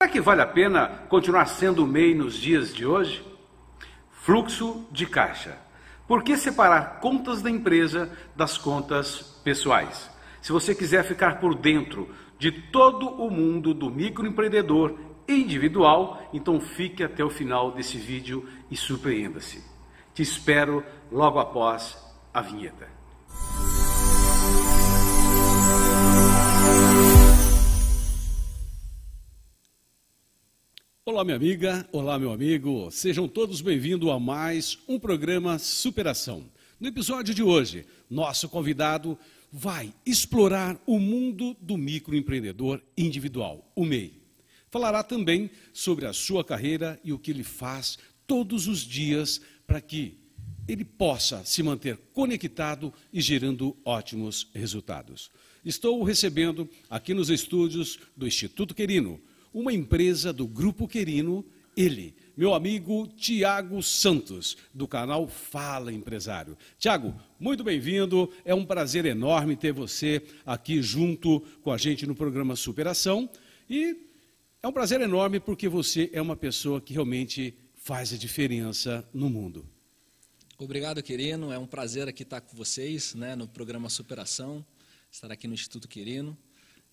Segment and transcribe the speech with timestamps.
[0.00, 3.20] Será que vale a pena continuar sendo MEI nos dias de hoje?
[4.12, 5.58] Fluxo de caixa.
[6.06, 10.08] Por que separar contas da empresa das contas pessoais?
[10.40, 17.02] Se você quiser ficar por dentro de todo o mundo do microempreendedor individual, então fique
[17.02, 19.64] até o final desse vídeo e surpreenda-se.
[20.14, 21.98] Te espero logo após
[22.32, 22.97] a vinheta.
[31.10, 36.44] Olá, minha amiga, olá, meu amigo, sejam todos bem-vindos a mais um programa Superação.
[36.78, 39.18] No episódio de hoje, nosso convidado
[39.50, 44.20] vai explorar o mundo do microempreendedor individual, o MEI.
[44.70, 49.80] Falará também sobre a sua carreira e o que ele faz todos os dias para
[49.80, 50.18] que
[50.68, 55.30] ele possa se manter conectado e gerando ótimos resultados.
[55.64, 59.18] Estou recebendo aqui nos estúdios do Instituto Querino
[59.58, 61.44] uma empresa do Grupo Querino,
[61.76, 66.56] ele, meu amigo Tiago Santos, do canal Fala Empresário.
[66.78, 72.14] Tiago, muito bem-vindo, é um prazer enorme ter você aqui junto com a gente no
[72.14, 73.28] programa Superação
[73.68, 73.96] e
[74.62, 79.28] é um prazer enorme porque você é uma pessoa que realmente faz a diferença no
[79.28, 79.66] mundo.
[80.56, 81.50] Obrigado, Querino.
[81.50, 84.64] É um prazer aqui estar com vocês né, no programa Superação,
[85.10, 86.38] estar aqui no Instituto Querino.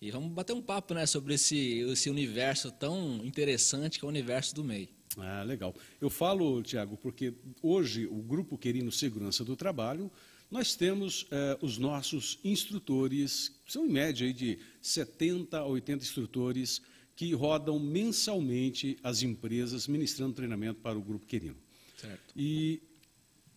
[0.00, 4.10] E vamos bater um papo né, sobre esse, esse universo tão interessante que é o
[4.10, 4.90] universo do MEI.
[5.16, 5.74] Ah, legal.
[5.98, 10.10] Eu falo, Tiago, porque hoje o Grupo Querino Segurança do Trabalho,
[10.50, 16.82] nós temos eh, os nossos instrutores, são em média aí de 70 a 80 instrutores
[17.16, 21.56] que rodam mensalmente as empresas ministrando treinamento para o Grupo Querino.
[21.96, 22.34] Certo.
[22.36, 22.82] E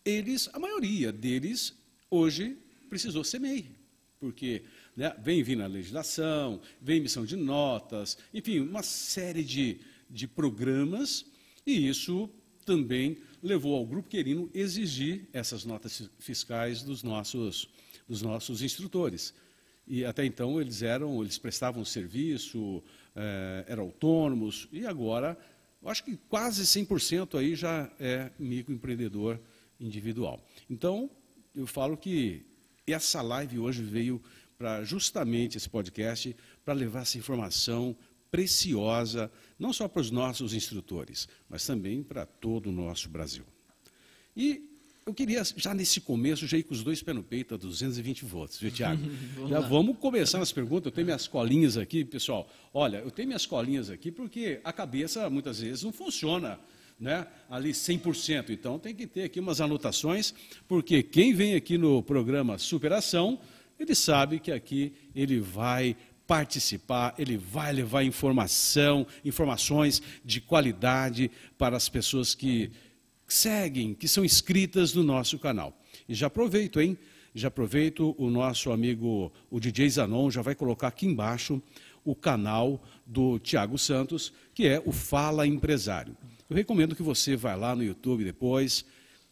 [0.02, 1.74] eles, a maioria deles,
[2.10, 2.56] hoje
[2.88, 3.70] precisou ser MEI,
[4.18, 4.64] porque
[5.00, 5.16] né?
[5.18, 11.24] Vem vindo a legislação, vem emissão de notas, enfim, uma série de, de programas,
[11.66, 12.28] e isso
[12.66, 17.66] também levou ao Grupo Querino exigir essas notas fiscais dos nossos,
[18.06, 19.32] dos nossos instrutores.
[19.86, 22.84] E até então eles eram, eles prestavam serviço,
[23.16, 25.34] é, eram autônomos, e agora,
[25.82, 29.40] acho que quase 100% aí já é microempreendedor
[29.80, 30.46] individual.
[30.68, 31.10] Então,
[31.54, 32.44] eu falo que
[32.86, 34.20] essa live hoje veio
[34.60, 37.96] para justamente esse podcast, para levar essa informação
[38.30, 43.42] preciosa, não só para os nossos instrutores, mas também para todo o nosso Brasil.
[44.36, 44.68] E
[45.06, 48.26] eu queria, já nesse começo, já ir com os dois pés no peito a 220
[48.26, 49.02] volts, viu, Tiago?
[49.34, 49.66] vamos já lá.
[49.66, 50.84] vamos começar as perguntas.
[50.84, 52.46] Eu tenho minhas colinhas aqui, pessoal.
[52.74, 56.60] Olha, eu tenho minhas colinhas aqui porque a cabeça, muitas vezes, não funciona
[57.00, 58.50] né, ali 100%.
[58.50, 60.34] Então, tem que ter aqui umas anotações,
[60.68, 63.40] porque quem vem aqui no programa Superação
[63.80, 65.96] ele sabe que aqui ele vai
[66.26, 72.70] participar, ele vai levar informação, informações de qualidade para as pessoas que
[73.26, 75.76] seguem, que são inscritas no nosso canal.
[76.08, 76.96] E já aproveito, hein?
[77.34, 81.60] Já aproveito o nosso amigo, o DJ Zanon, já vai colocar aqui embaixo
[82.04, 86.16] o canal do Tiago Santos, que é o Fala Empresário.
[86.48, 88.84] Eu recomendo que você vá lá no YouTube depois,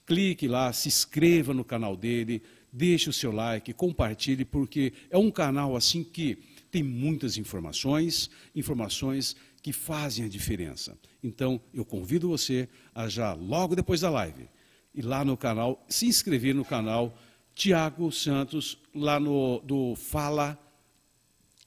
[0.07, 2.43] clique lá, se inscreva no canal dele,
[2.73, 6.39] deixe o seu like, compartilhe, porque é um canal assim que
[6.71, 10.97] tem muitas informações, informações que fazem a diferença.
[11.23, 14.49] Então, eu convido você a já, logo depois da live,
[14.95, 17.17] ir lá no canal, se inscrever no canal
[17.55, 20.59] Tiago Santos, lá no do Fala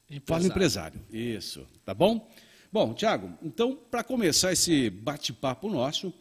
[0.10, 0.26] Empresário.
[0.26, 1.02] Fala Empresário.
[1.12, 2.30] Isso, tá bom?
[2.72, 6.14] Bom, Tiago, então, para começar esse bate-papo nosso,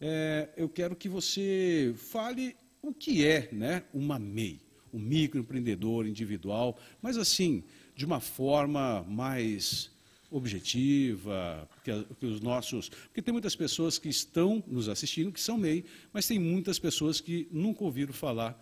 [0.00, 2.54] é, eu quero que você fale
[2.88, 4.60] o que é né, uma MEI,
[4.92, 7.64] um microempreendedor individual, mas assim,
[7.96, 9.90] de uma forma mais
[10.30, 12.88] objetiva, que, que, os nossos.
[12.88, 17.20] Porque tem muitas pessoas que estão nos assistindo que são MEI, mas tem muitas pessoas
[17.20, 18.60] que nunca ouviram falar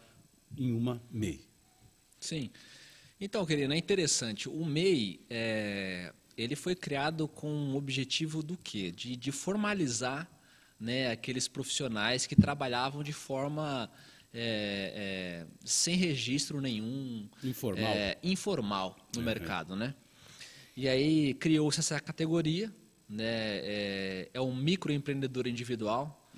[0.57, 1.41] em uma MEI.
[2.21, 2.51] Sim.
[3.21, 4.49] Então, querido, é interessante.
[4.49, 8.93] O MEI, é, ele foi criado com o objetivo do quê?
[8.93, 10.31] De, de formalizar
[10.79, 13.91] né, aqueles profissionais que trabalhavam de forma
[14.35, 17.29] é, é, sem registro nenhum.
[17.45, 17.93] Informal.
[17.93, 19.27] É, informal no uhum.
[19.27, 19.95] mercado, né?
[20.77, 22.73] E aí criou-se essa categoria,
[23.09, 23.25] né?
[23.25, 26.31] É, é um microempreendedor individual.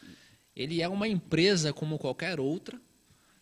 [0.57, 2.81] Ele é uma empresa como qualquer outra,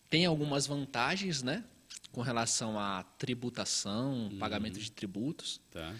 [0.09, 1.65] tem algumas vantagens, né?
[2.11, 4.39] Com relação à tributação, uhum.
[4.39, 5.61] pagamento de tributos.
[5.71, 5.95] Tá.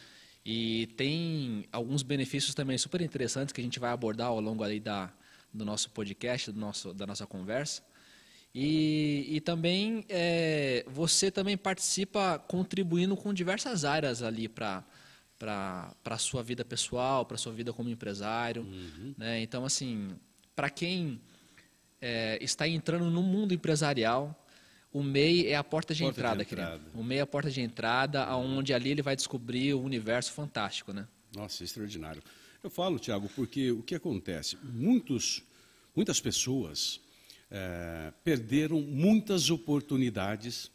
[0.45, 4.81] E tem alguns benefícios também super interessantes que a gente vai abordar ao longo ali
[4.81, 5.13] da,
[5.53, 7.83] do nosso podcast, do nosso, da nossa conversa.
[8.55, 14.85] E, e também é, você também participa contribuindo com diversas áreas ali para
[15.39, 18.63] para a sua vida pessoal, para a sua vida como empresário.
[18.63, 19.13] Uhum.
[19.19, 19.43] Né?
[19.43, 20.11] Então, assim,
[20.55, 21.21] para quem
[22.01, 24.41] é, está entrando no mundo empresarial,
[24.93, 26.83] o MEI é a porta de porta entrada, de entrada.
[26.95, 30.93] O MEI é a porta de entrada, aonde ali ele vai descobrir o universo fantástico,
[30.93, 31.09] né?
[31.35, 32.23] Nossa, extraordinário.
[32.63, 34.57] Eu falo, Tiago, porque o que acontece?
[34.63, 35.43] Muitos,
[35.93, 37.01] muitas pessoas
[37.53, 40.71] é, perderam muitas oportunidades,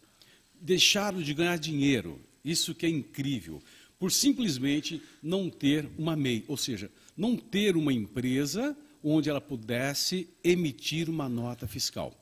[0.62, 3.62] deixaram de ganhar dinheiro, isso que é incrível,
[4.00, 10.30] por simplesmente não ter uma MEI, ou seja, não ter uma empresa onde ela pudesse
[10.44, 12.14] emitir uma nota fiscal.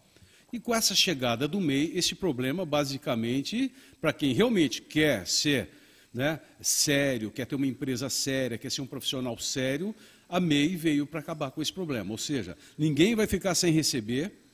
[0.53, 5.69] E com essa chegada do MEI, esse problema, basicamente, para quem realmente quer ser
[6.13, 9.93] né, sério, quer ter uma empresa séria, quer ser um profissional sério,
[10.29, 12.09] a MEI veio para acabar com esse problema.
[12.09, 14.44] Ou seja, ninguém vai ficar sem receber,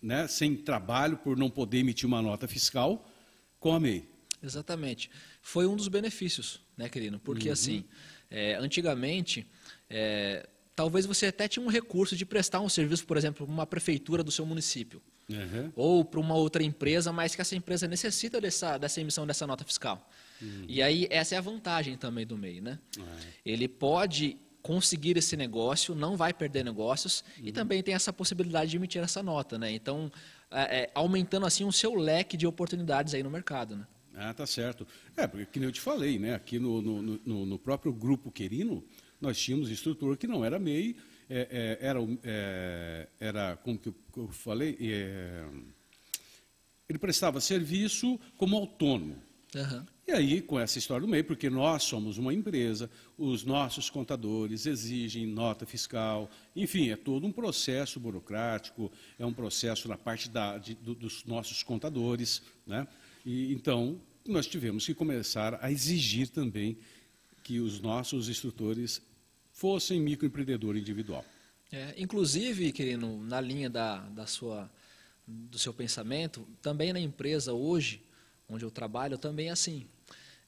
[0.00, 3.08] né, sem trabalho por não poder emitir uma nota fiscal
[3.58, 4.08] com a MEI.
[4.42, 5.10] Exatamente.
[5.40, 7.18] Foi um dos benefícios, né, querido?
[7.18, 7.52] Porque, uhum.
[7.52, 7.84] assim,
[8.30, 9.46] é, antigamente,
[9.88, 13.66] é, talvez você até tinha um recurso de prestar um serviço, por exemplo, para uma
[13.66, 15.02] prefeitura do seu município.
[15.28, 15.72] Uhum.
[15.74, 19.64] Ou para uma outra empresa, mas que essa empresa necessita dessa, dessa emissão dessa nota
[19.64, 20.08] fiscal.
[20.40, 20.64] Uhum.
[20.68, 22.60] E aí, essa é a vantagem também do MEI.
[22.60, 22.78] Né?
[22.96, 23.04] Uhum.
[23.44, 24.36] Ele pode
[24.66, 29.22] conseguir esse negócio, não vai perder negócios, e também tem essa possibilidade de emitir essa
[29.22, 29.56] nota.
[29.56, 29.70] Né?
[29.70, 30.10] Então,
[30.50, 33.76] é, é, aumentando assim o seu leque de oportunidades aí no mercado.
[33.76, 33.86] Né?
[34.16, 34.84] Ah, tá certo.
[35.16, 36.34] É, porque, como eu te falei, né?
[36.34, 38.84] aqui no, no, no, no próprio grupo Querino,
[39.20, 40.96] nós tínhamos instrutor que não era MEI,
[41.30, 45.44] é, é, era, é, era, como que eu falei, é,
[46.88, 49.16] ele prestava serviço como autônomo.
[49.54, 49.86] Uhum.
[50.06, 52.88] E aí, com essa história do MEI, porque nós somos uma empresa,
[53.18, 59.88] os nossos contadores exigem nota fiscal, enfim, é todo um processo burocrático, é um processo
[59.88, 62.40] na parte da, de, do, dos nossos contadores.
[62.64, 62.86] Né?
[63.24, 66.78] E, então, nós tivemos que começar a exigir também
[67.42, 69.02] que os nossos instrutores
[69.50, 71.24] fossem microempreendedor individual.
[71.72, 74.70] É, inclusive, querido, na linha da, da sua,
[75.26, 78.00] do seu pensamento, também na empresa hoje,
[78.48, 79.84] onde eu trabalho, também é assim.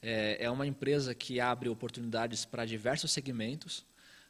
[0.01, 3.85] É, é uma empresa que abre oportunidades para diversos segmentos,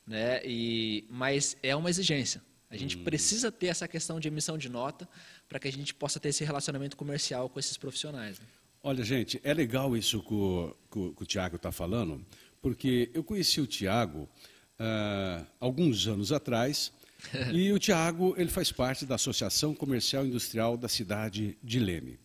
[0.06, 2.42] né, e, mas é uma exigência.
[2.70, 3.04] A gente hum.
[3.04, 5.08] precisa ter essa questão de emissão de nota
[5.48, 8.40] para que a gente possa ter esse relacionamento comercial com esses profissionais.
[8.40, 8.46] Né?
[8.84, 12.24] Olha, gente, é legal isso que o, que, o Tiago está falando,
[12.62, 14.30] porque eu conheci o Tiago
[14.80, 16.92] uh, alguns anos atrás,
[17.52, 22.18] e o Tiago ele faz parte da Associação Comercial e Industrial da cidade de Leme.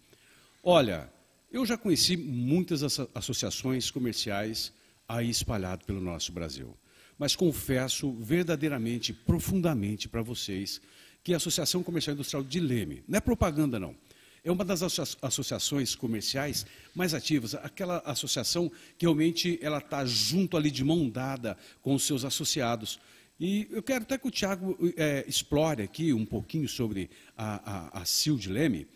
[0.63, 1.11] Olha,
[1.55, 2.83] eu já conheci muitas
[3.15, 4.73] associações comerciais
[5.09, 6.77] aí espalhadas pelo nosso Brasil,
[7.17, 10.81] mas confesso verdadeiramente, profundamente para vocês,
[11.23, 13.95] que a Associação Comercial Industrial de Leme, não é propaganda não,
[14.43, 14.83] é uma das
[15.23, 18.69] associações comerciais mais ativas, aquela associação
[18.99, 22.99] que realmente ela está junto ali de mão dada com os seus associados.
[23.39, 27.09] E eu quero até que o Tiago é, explore aqui um pouquinho sobre
[27.39, 28.05] a, a, a
[28.37, 28.89] de Leme,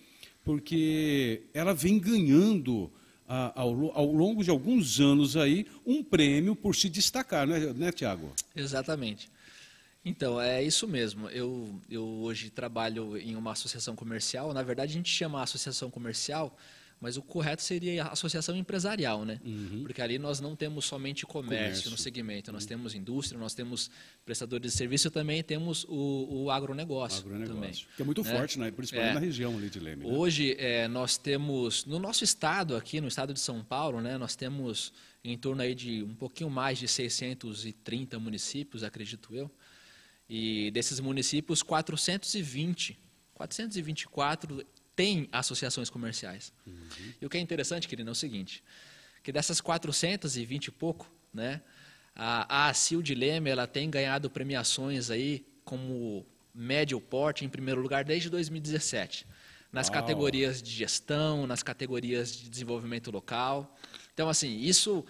[0.49, 2.91] porque ela vem ganhando
[3.29, 7.93] a, ao, ao, longo de alguns anos aí um prêmio por se destacar, né, né
[7.93, 8.33] Tiago?
[8.57, 9.31] Exatamente.
[10.03, 11.29] Então, é isso mesmo.
[11.29, 14.55] Eu, eu hoje trabalho em uma associação comercial.
[14.55, 16.57] Na verdade, a gente chama associação comercial,
[17.01, 19.41] mas o correto seria associação empresarial, né?
[19.45, 19.83] Uhum.
[19.83, 21.91] Porque ali nós não temos somente comércio, comércio.
[21.91, 22.69] no segmento, nós uhum.
[22.69, 23.91] temos indústria, nós temos
[24.25, 27.21] prestadores de serviço também também temos o, o agronegócio.
[27.21, 28.37] agronegócio também, que é muito né?
[28.37, 28.71] forte, né?
[28.71, 30.05] principalmente é, na região ali de Leme.
[30.05, 30.11] Né?
[30.11, 34.35] Hoje é, nós temos, no nosso estado aqui, no estado de São Paulo, né, nós
[34.35, 39.51] temos em torno aí de um pouquinho mais de 630 municípios, acredito eu.
[40.29, 42.99] E desses municípios, 420,
[43.35, 44.65] 424
[44.99, 46.53] têm associações comerciais.
[46.67, 47.13] Uhum.
[47.23, 48.65] E o que é interessante, querido, é o seguinte,
[49.23, 51.63] que dessas 420 e pouco, né,
[52.17, 57.81] a, a CIL de Leme ela tem ganhado premiações aí como médio porte em primeiro
[57.81, 59.25] lugar desde 2017
[59.71, 63.77] nas categorias de gestão, nas categorias de desenvolvimento local.
[64.15, 65.05] Então, assim, isso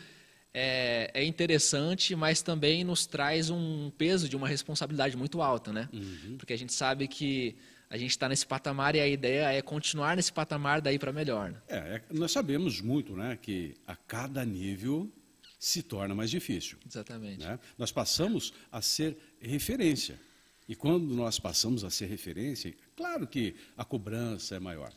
[0.52, 5.88] é, é, interessante, mas também nos traz um peso de uma responsabilidade muito alta, né?
[5.92, 6.34] Uhum.
[6.36, 7.56] Porque a gente sabe que
[7.90, 11.50] a gente está nesse patamar e a ideia é continuar nesse patamar daí para melhor.
[11.50, 11.62] Né?
[11.68, 15.10] É, é, nós sabemos muito, né, que a cada nível
[15.58, 16.78] se torna mais difícil.
[16.86, 17.40] Exatamente.
[17.40, 17.58] Né?
[17.76, 20.20] Nós passamos a ser referência.
[20.68, 24.92] E quando nós passamos a ser referência, claro que a cobrança é maior.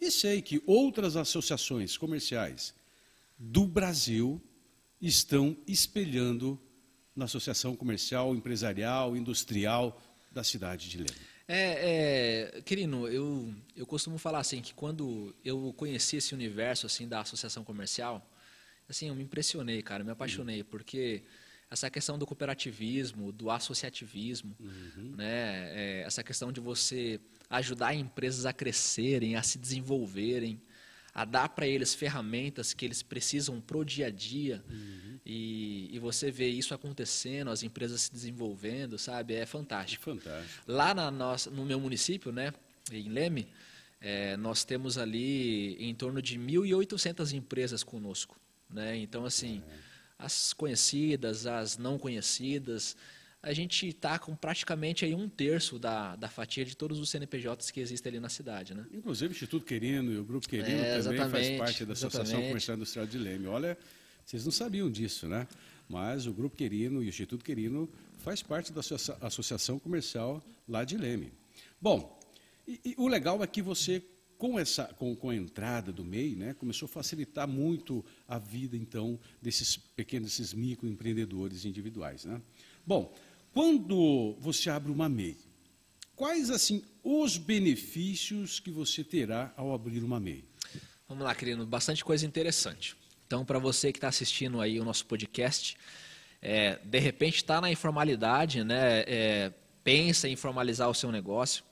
[0.00, 2.74] E sei que outras associações comerciais
[3.38, 4.42] do Brasil
[5.00, 6.60] estão espelhando
[7.14, 10.00] na Associação Comercial, Empresarial, Industrial
[10.32, 11.31] da cidade de Leme.
[11.54, 17.06] É, é, Quirino, eu, eu costumo falar assim que quando eu conheci esse universo assim
[17.06, 18.26] da associação comercial,
[18.88, 20.66] assim, eu me impressionei, cara, me apaixonei, uhum.
[20.70, 21.22] porque
[21.70, 25.14] essa questão do cooperativismo, do associativismo, uhum.
[25.14, 25.68] né?
[25.74, 30.58] É, essa questão de você ajudar empresas a crescerem, a se desenvolverem,
[31.14, 35.18] a dar para eles ferramentas que eles precisam pro dia a dia uhum.
[35.26, 39.34] e, e, você vê isso acontecendo, as empresas se desenvolvendo, sabe?
[39.34, 40.04] É fantástico.
[40.04, 40.64] Fantástico.
[40.66, 42.52] Lá na nossa, no meu município, né,
[42.90, 43.46] em Leme,
[44.00, 48.36] é, nós temos ali em torno de 1.800 empresas conosco.
[48.68, 48.96] Né?
[48.96, 49.74] Então, assim, é.
[50.18, 52.96] as conhecidas, as não conhecidas,
[53.42, 57.72] a gente está com praticamente aí um terço da, da fatia de todos os CNPJs
[57.72, 58.72] que existem ali na cidade.
[58.72, 58.86] Né?
[58.92, 62.48] Inclusive o Instituto Querino e o Grupo Querino é, também faz parte da Associação exatamente.
[62.48, 63.46] Comercial Industrial de Leme.
[63.48, 63.76] Olha,
[64.24, 65.48] vocês não sabiam disso, né?
[65.88, 68.80] Mas o Grupo Querino e o Instituto Querino faz parte da
[69.20, 71.32] Associação Comercial lá de Leme.
[71.80, 72.20] Bom,
[72.66, 74.00] e, e, o legal é que você,
[74.38, 78.76] com, essa, com, com a entrada do MEI, né, começou a facilitar muito a vida,
[78.76, 82.24] então, desses pequenos, desses microempreendedores individuais.
[82.24, 82.40] Né?
[82.86, 83.12] Bom,
[83.52, 85.36] quando você abre uma MEI,
[86.16, 90.44] quais, assim, os benefícios que você terá ao abrir uma MEI?
[91.08, 92.96] Vamos lá, querido, bastante coisa interessante.
[93.26, 95.76] Então, para você que está assistindo aí o nosso podcast,
[96.40, 99.52] é, de repente está na informalidade, né, é,
[99.84, 101.64] pensa em formalizar o seu negócio,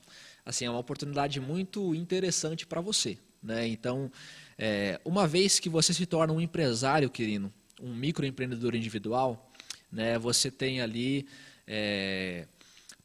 [0.45, 3.19] assim, é uma oportunidade muito interessante para você.
[3.43, 3.67] Né?
[3.67, 4.11] Então,
[4.59, 9.51] é, uma vez que você se torna um empresário, querido, um microempreendedor individual,
[9.91, 11.27] né, você tem ali,
[11.73, 12.49] é,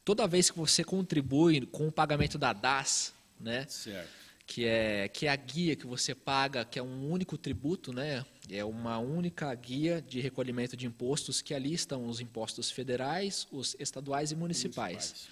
[0.04, 4.26] toda vez que você contribui com o pagamento da DAS, né, certo.
[4.44, 8.24] Que, é, que é a guia que você paga, que é um único tributo, né,
[8.50, 13.76] é uma única guia de recolhimento de impostos, que ali estão os impostos federais, os
[13.78, 14.94] estaduais e municipais.
[14.94, 15.28] municipais.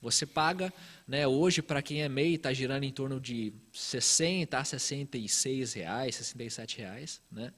[0.00, 0.72] Você paga,
[1.06, 6.14] né, hoje para quem é MEI está girando em torno de 60 a 66 reais,
[6.14, 7.52] 67 reais, né?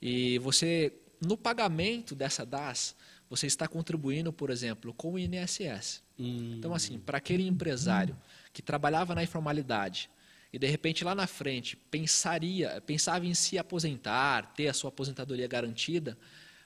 [0.00, 2.94] E você no pagamento dessa DAS,
[3.28, 6.02] você está contribuindo, por exemplo, com o INSS.
[6.18, 6.54] Hum.
[6.58, 8.16] Então assim, para aquele empresário
[8.52, 10.10] que trabalhava na informalidade
[10.52, 15.46] e de repente lá na frente pensaria, pensava em se aposentar, ter a sua aposentadoria
[15.46, 16.16] garantida,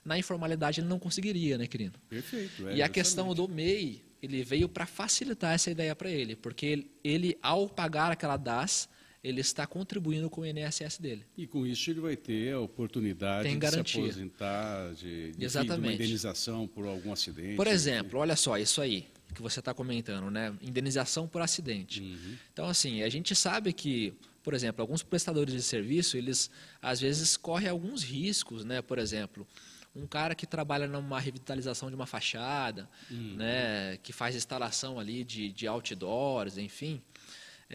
[0.03, 1.99] na informalidade ele não conseguiria, né, querido?
[2.09, 2.67] Perfeito.
[2.69, 6.65] É, e a questão do MEI ele veio para facilitar essa ideia para ele, porque
[6.65, 8.87] ele, ele, ao pagar aquela DAS,
[9.23, 11.25] ele está contribuindo com o INSS dele.
[11.37, 15.81] E com isso ele vai ter a oportunidade Tem de se aposentar, de, de, Exatamente.
[15.81, 17.55] de uma indenização por algum acidente.
[17.55, 20.53] Por exemplo, olha só, isso aí que você está comentando, né?
[20.61, 22.01] Indenização por acidente.
[22.01, 22.37] Uhum.
[22.53, 24.13] Então, assim, a gente sabe que,
[24.43, 26.51] por exemplo, alguns prestadores de serviço, eles
[26.81, 28.81] às vezes correm alguns riscos, né?
[28.81, 29.47] Por exemplo,
[29.95, 33.35] um cara que trabalha numa revitalização de uma fachada, uhum.
[33.35, 37.01] né, que faz instalação ali de, de outdoors, enfim,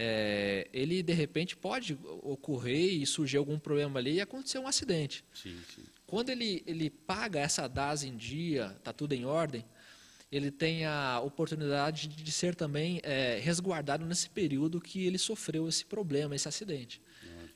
[0.00, 5.24] é, ele de repente pode ocorrer e surgir algum problema ali e acontecer um acidente.
[5.34, 5.82] Sim, sim.
[6.06, 9.64] Quando ele, ele paga essa DAS em dia, está tudo em ordem,
[10.30, 15.84] ele tem a oportunidade de ser também é, resguardado nesse período que ele sofreu esse
[15.84, 17.02] problema, esse acidente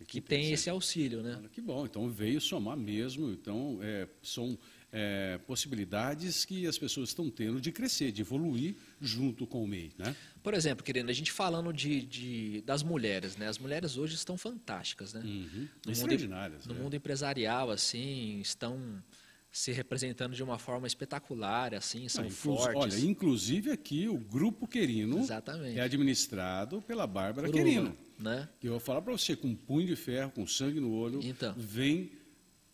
[0.05, 1.41] que, tem esse auxílio, né?
[1.53, 4.59] que bom, então veio somar mesmo, então é, são
[4.93, 9.91] é, possibilidades que as pessoas estão tendo de crescer, de evoluir junto com o MEI,
[9.97, 10.15] né?
[10.43, 13.49] Por exemplo, querendo, a gente falando de, de, das mulheres, né?
[13.49, 15.23] As mulheres hoje estão fantásticas, né?
[15.25, 15.69] Uhum.
[15.87, 19.03] No, mundo, no mundo empresarial, assim, estão
[19.51, 22.95] se representando de uma forma espetacular, assim, são ah, fortes.
[22.95, 25.79] Olha, inclusive aqui o Grupo Querino Exatamente.
[25.79, 27.97] é administrado pela Bárbara Por Querino.
[28.19, 28.49] Uma, né?
[28.61, 31.21] Que eu vou falar para você, com um punho de ferro, com sangue no olho,
[31.23, 31.55] então.
[31.57, 32.13] vem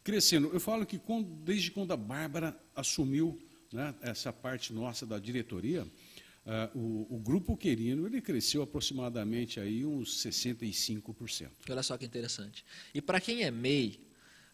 [0.09, 0.49] crescendo.
[0.55, 3.39] Eu falo que quando, desde quando a Bárbara assumiu
[3.71, 9.85] né, essa parte nossa da diretoria, uh, o, o, Grupo Querino ele cresceu aproximadamente aí
[9.85, 11.51] uns 65%.
[11.69, 12.65] Olha só que interessante.
[12.95, 14.01] E para quem é MEI,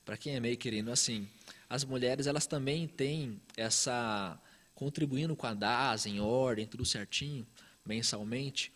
[0.04, 1.28] para quem é MEI querendo, assim,
[1.70, 4.36] as mulheres elas também têm essa
[4.74, 7.46] contribuindo com a DAS em ordem, tudo certinho,
[7.86, 8.72] mensalmente,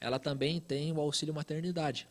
[0.00, 2.06] ela também tem o auxílio maternidade.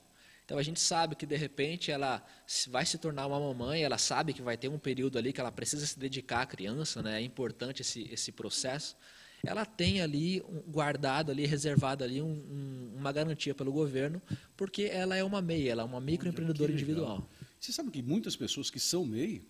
[0.50, 2.26] Então a gente sabe que de repente ela
[2.70, 5.52] vai se tornar uma mamãe, ela sabe que vai ter um período ali que ela
[5.52, 7.22] precisa se dedicar à criança, né?
[7.22, 8.98] É importante esse esse processo.
[9.46, 14.20] Ela tem ali guardado ali, reservado ali um, um, uma garantia pelo governo,
[14.58, 17.30] porque ela é uma MEI, ela é uma microempreendedora individual.
[17.60, 19.44] Você sabe que muitas pessoas que são MEI,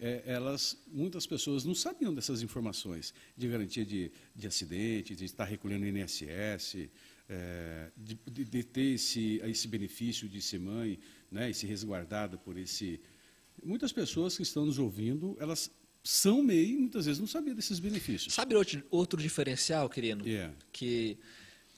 [0.00, 5.44] é, elas, muitas pessoas não sabiam dessas informações de garantia de, de acidente, de estar
[5.44, 6.88] recolhendo INSS,
[7.28, 10.98] é, de, de, ter esse, esse benefício de ser mãe,
[11.30, 13.00] né, e ser resguardada por esse.
[13.62, 15.70] Muitas pessoas que estão nos ouvindo, elas
[16.02, 18.32] são MEI e muitas vezes não sabiam desses benefícios.
[18.32, 20.26] Sabe outro, outro diferencial, querido?
[20.26, 20.54] Yeah.
[20.72, 21.18] Que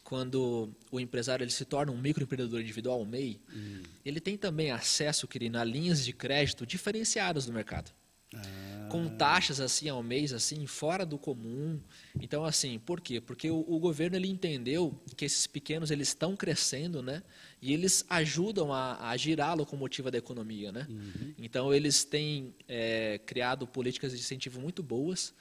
[0.04, 3.82] quando o empresário ele se torna um microempreendedor individual, um MEI, hum.
[4.04, 7.92] ele tem também acesso, querido, a linhas de crédito diferenciadas do mercado.
[8.34, 8.86] Ah.
[8.88, 11.80] Com taxas assim ao mês, assim, fora do comum.
[12.20, 13.20] Então, assim, por quê?
[13.20, 17.22] Porque o, o, governo ele entendeu que esses pequenos eles estão crescendo, né?
[17.62, 20.86] E eles ajudam a, a girar a locomotiva da economia, né?
[20.88, 21.34] Uhum.
[21.38, 25.34] Então, eles têm é, criado políticas de incentivo muito boas.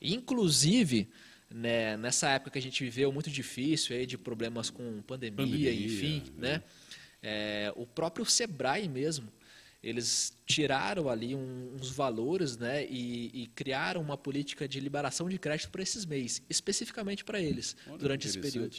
[0.00, 1.08] Inclusive,
[1.48, 5.72] né, nessa época que a gente viveu muito difícil, aí, de problemas com pandemia, pandemia
[5.72, 6.40] enfim, é.
[6.40, 6.62] né?
[7.22, 9.28] É, o próprio Sebrae mesmo,
[9.82, 15.70] eles tiraram ali uns valores né, e, e, criaram uma política de liberação de crédito
[15.70, 18.76] para esses meses, especificamente para eles, Olha, durante esse período.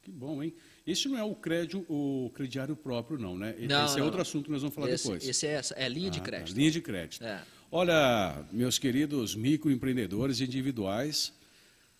[0.00, 0.54] Que bom, hein?
[0.86, 3.54] Esse não é o crédito, o crediário próprio, não, né?
[3.58, 5.26] Não, esse é não, é outro assunto que nós vamos falar esse, depois.
[5.26, 6.56] Esse é, é linha ah, de crédito.
[6.56, 7.24] Linha de crédito.
[7.24, 7.42] É.
[7.72, 11.32] Olha, meus queridos microempreendedores individuais,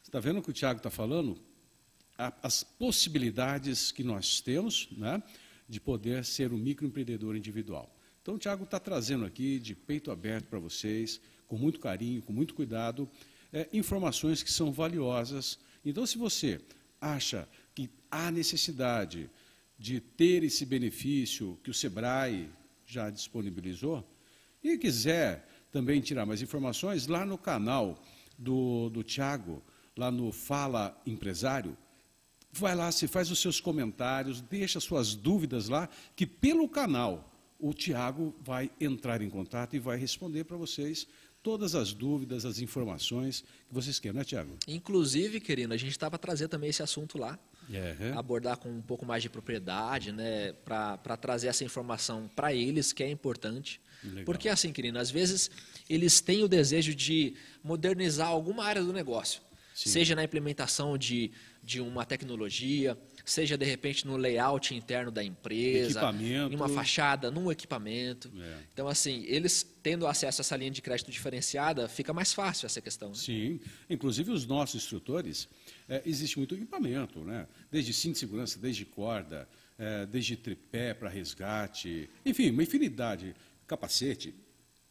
[0.01, 1.37] você está vendo o que o Tiago está falando?
[2.17, 5.21] As possibilidades que nós temos né,
[5.69, 7.93] de poder ser um microempreendedor individual.
[8.25, 12.33] Então, o Tiago está trazendo aqui, de peito aberto para vocês, com muito carinho, com
[12.33, 13.07] muito cuidado,
[13.53, 15.59] é, informações que são valiosas.
[15.85, 16.59] Então, se você
[16.99, 19.29] acha que há necessidade
[19.79, 22.49] de ter esse benefício que o SEBRAE
[22.87, 24.03] já disponibilizou,
[24.63, 28.03] e quiser também tirar mais informações, lá no canal
[28.39, 29.63] do, do Tiago,
[29.95, 31.77] lá no Fala Empresário,
[32.51, 37.31] vai lá, se faz os seus comentários, deixa suas dúvidas lá, que pelo canal
[37.65, 41.07] o Tiago vai entrar em contato e vai responder para vocês
[41.43, 44.55] todas as dúvidas, as informações que vocês querem, né, Tiago?
[44.69, 47.39] Inclusive, querido, a gente estava trazendo também esse assunto lá,
[47.71, 48.19] uhum.
[48.19, 53.03] abordar com um pouco mais de propriedade, né, para trazer essa informação para eles, que
[53.03, 53.81] é importante.
[54.03, 54.25] Legal.
[54.27, 55.51] Porque assim, querido, às vezes
[55.89, 59.41] eles têm o desejo de modernizar alguma área do negócio,
[59.75, 59.89] Sim.
[59.89, 66.01] seja na implementação de, de uma tecnologia, seja de repente no layout interno da empresa,
[66.13, 68.31] em uma fachada, num equipamento.
[68.39, 68.59] É.
[68.73, 72.81] Então, assim, eles tendo acesso a essa linha de crédito diferenciada, fica mais fácil essa
[72.81, 73.09] questão.
[73.09, 73.15] Né?
[73.15, 75.49] Sim, inclusive os nossos instrutores,
[75.89, 77.47] é, existe muito equipamento, né?
[77.71, 83.35] desde cinto de segurança, desde corda, é, desde tripé para resgate, enfim, uma infinidade,
[83.67, 84.35] capacete,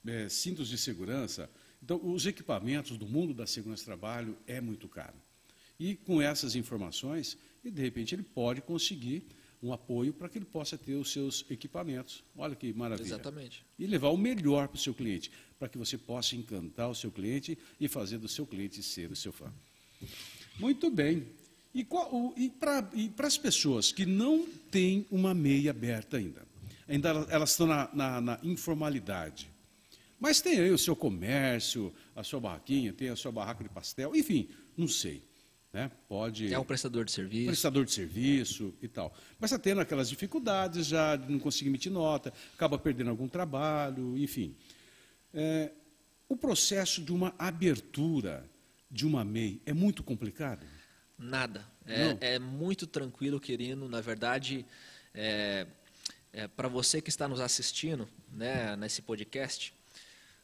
[0.06, 1.50] é, cintos de segurança.
[1.82, 5.15] Então, os equipamentos do mundo da segurança do trabalho é muito caro.
[5.80, 9.26] E com essas informações, e de repente ele pode conseguir
[9.62, 12.21] um apoio para que ele possa ter os seus equipamentos.
[12.36, 13.08] Olha que maravilha.
[13.08, 13.65] Exatamente.
[13.80, 17.10] E levar o melhor para o seu cliente, para que você possa encantar o seu
[17.10, 19.52] cliente e fazer do seu cliente ser o seu fã.
[20.60, 21.26] Muito bem.
[21.73, 21.88] E,
[22.36, 26.45] e para as pessoas que não têm uma meia aberta ainda,
[26.88, 29.49] ainda elas estão na, na, na informalidade,
[30.19, 34.15] mas tem aí o seu comércio, a sua barraquinha, tem a sua barraca de pastel,
[34.15, 35.23] enfim, não sei.
[35.73, 35.89] Né?
[36.07, 36.53] Pode.
[36.53, 37.47] É um prestador de serviço.
[37.47, 39.12] Prestador de serviço e tal.
[39.39, 44.15] Mas está tendo aquelas dificuldades já de não conseguir emitir nota, acaba perdendo algum trabalho,
[44.15, 44.55] enfim.
[45.33, 45.71] É,
[46.29, 48.47] o processo de uma abertura
[48.89, 50.63] de uma MEI é muito complicado?
[51.17, 51.65] Nada.
[51.88, 53.89] É, é muito tranquilo, querido.
[53.89, 54.63] Na verdade,
[55.12, 55.65] é,
[56.31, 59.73] é para você que está nos assistindo né, nesse podcast,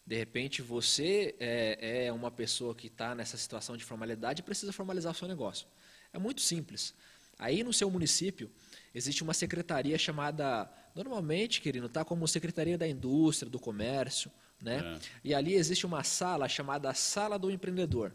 [0.10, 4.74] de repente você é, é uma pessoa que está nessa situação de formalidade e precisa
[4.74, 5.68] formalizar o seu negócio.
[6.12, 6.96] É muito simples.
[7.38, 8.50] Aí no seu município
[8.92, 14.80] existe uma secretaria chamada, normalmente, querido, está como Secretaria da Indústria, do Comércio, né?
[14.80, 15.00] É.
[15.26, 18.12] E ali existe uma sala chamada Sala do Empreendedor.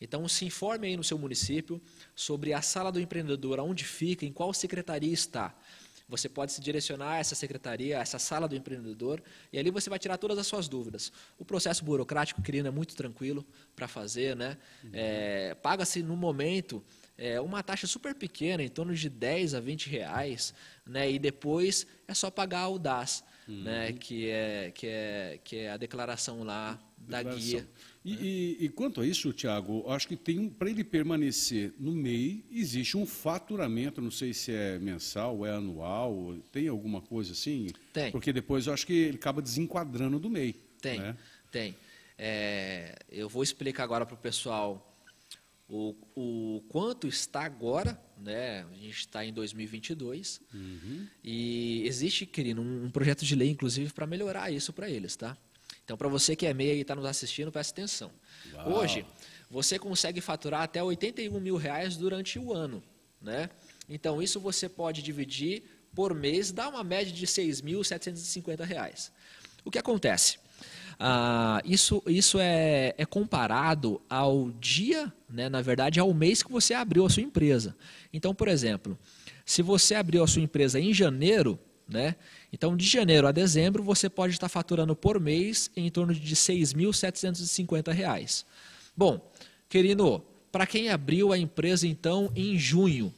[0.00, 1.80] Então se informe aí no seu município
[2.16, 5.56] sobre a Sala do Empreendedor, onde fica, em qual secretaria está.
[6.08, 9.20] Você pode se direcionar a essa secretaria, a essa sala do empreendedor,
[9.52, 11.12] e ali você vai tirar todas as suas dúvidas.
[11.38, 14.56] O processo burocrático, querido, é muito tranquilo para fazer, né?
[14.84, 14.90] Uhum.
[14.92, 16.82] É, Paga-se no momento
[17.18, 20.54] é, uma taxa super pequena, em torno de 10 a 20 reais,
[20.86, 21.10] né?
[21.10, 23.62] E depois é só pagar o DAS, uhum.
[23.62, 23.92] né?
[23.92, 27.66] Que é, que, é, que é a declaração lá da guia.
[28.06, 28.12] E,
[28.60, 32.96] e, e, quanto a isso, Tiago, acho que tem para ele permanecer no MEI, existe
[32.96, 37.68] um faturamento, não sei se é mensal, é anual, tem alguma coisa assim?
[37.92, 38.12] Tem.
[38.12, 40.54] Porque depois eu acho que ele acaba desenquadrando do MEI.
[40.80, 41.16] Tem, né?
[41.50, 41.76] tem.
[42.16, 44.96] É, eu vou explicar agora para o pessoal
[45.68, 48.64] o, o quanto está agora, né?
[48.70, 51.08] A gente está em 2022 uhum.
[51.24, 55.36] e existe, querido, um, um projeto de lei, inclusive, para melhorar isso para eles, tá?
[55.86, 58.10] Então, para você que é meia e está nos assistindo, preste atenção.
[58.52, 58.80] Uau.
[58.80, 59.06] Hoje,
[59.48, 62.82] você consegue faturar até 81 mil reais durante o ano.
[63.22, 63.48] Né?
[63.88, 65.62] Então, isso você pode dividir
[65.94, 69.10] por mês, dá uma média de 6.750 reais.
[69.64, 70.38] O que acontece?
[70.98, 76.74] ah, isso, isso é, é comparado ao dia, né, na verdade, ao mês que você
[76.74, 77.76] abriu a sua empresa.
[78.12, 78.98] Então, por exemplo,
[79.44, 82.16] se você abriu a sua empresa em janeiro, né,
[82.56, 86.34] então de janeiro a dezembro você pode estar faturando por mês em torno de R$
[86.34, 88.46] 6.750.
[88.96, 89.20] Bom,
[89.68, 93.12] querido, para quem abriu a empresa então em junho,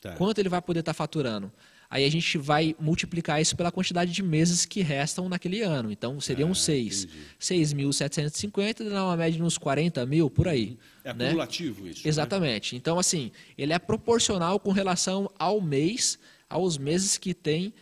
[0.00, 0.16] tá.
[0.16, 1.52] quanto ele vai poder estar faturando?
[1.88, 5.92] Aí a gente vai multiplicar isso pela quantidade de meses que restam naquele ano.
[5.92, 7.06] Então seriam ah, 6.
[7.38, 10.76] 6.750 dá uma média de uns 40 mil por aí.
[11.04, 11.26] É né?
[11.26, 12.02] acumulativo isso.
[12.02, 12.08] Né?
[12.08, 12.74] Exatamente.
[12.74, 12.78] Né?
[12.78, 16.18] Então, assim, ele é proporcional com relação ao mês,
[16.48, 17.72] aos meses que tem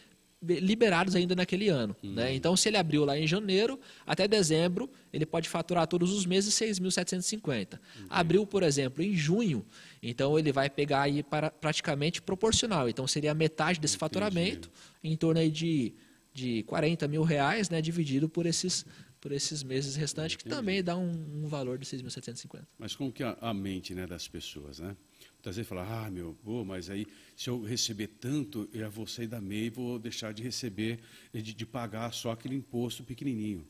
[0.42, 1.94] liberados ainda naquele ano.
[2.03, 2.14] Uhum.
[2.14, 2.35] Né?
[2.35, 6.55] Então, se ele abriu lá em janeiro, até dezembro, ele pode faturar todos os meses
[6.55, 7.74] 6.750.
[7.74, 8.07] Uhum.
[8.09, 9.64] Abriu, por exemplo, em junho,
[10.03, 12.88] então ele vai pegar aí para praticamente proporcional.
[12.88, 14.00] Então, seria metade desse Entendi.
[14.00, 14.70] faturamento,
[15.05, 15.92] em torno aí de,
[16.33, 18.87] de 40 mil reais, né, dividido por esses,
[19.20, 20.50] por esses meses restantes, Entendi.
[20.50, 22.62] que também dá um, um valor de 6.750.
[22.79, 24.96] Mas como que a, a mente né, das pessoas, né?
[25.40, 29.26] Muitas vezes fala, ah, meu, pô, mas aí se eu receber tanto, eu vou sair
[29.26, 31.00] da MEI e vou deixar de receber,
[31.33, 33.66] de, de pagar só aquele imposto pequenininho.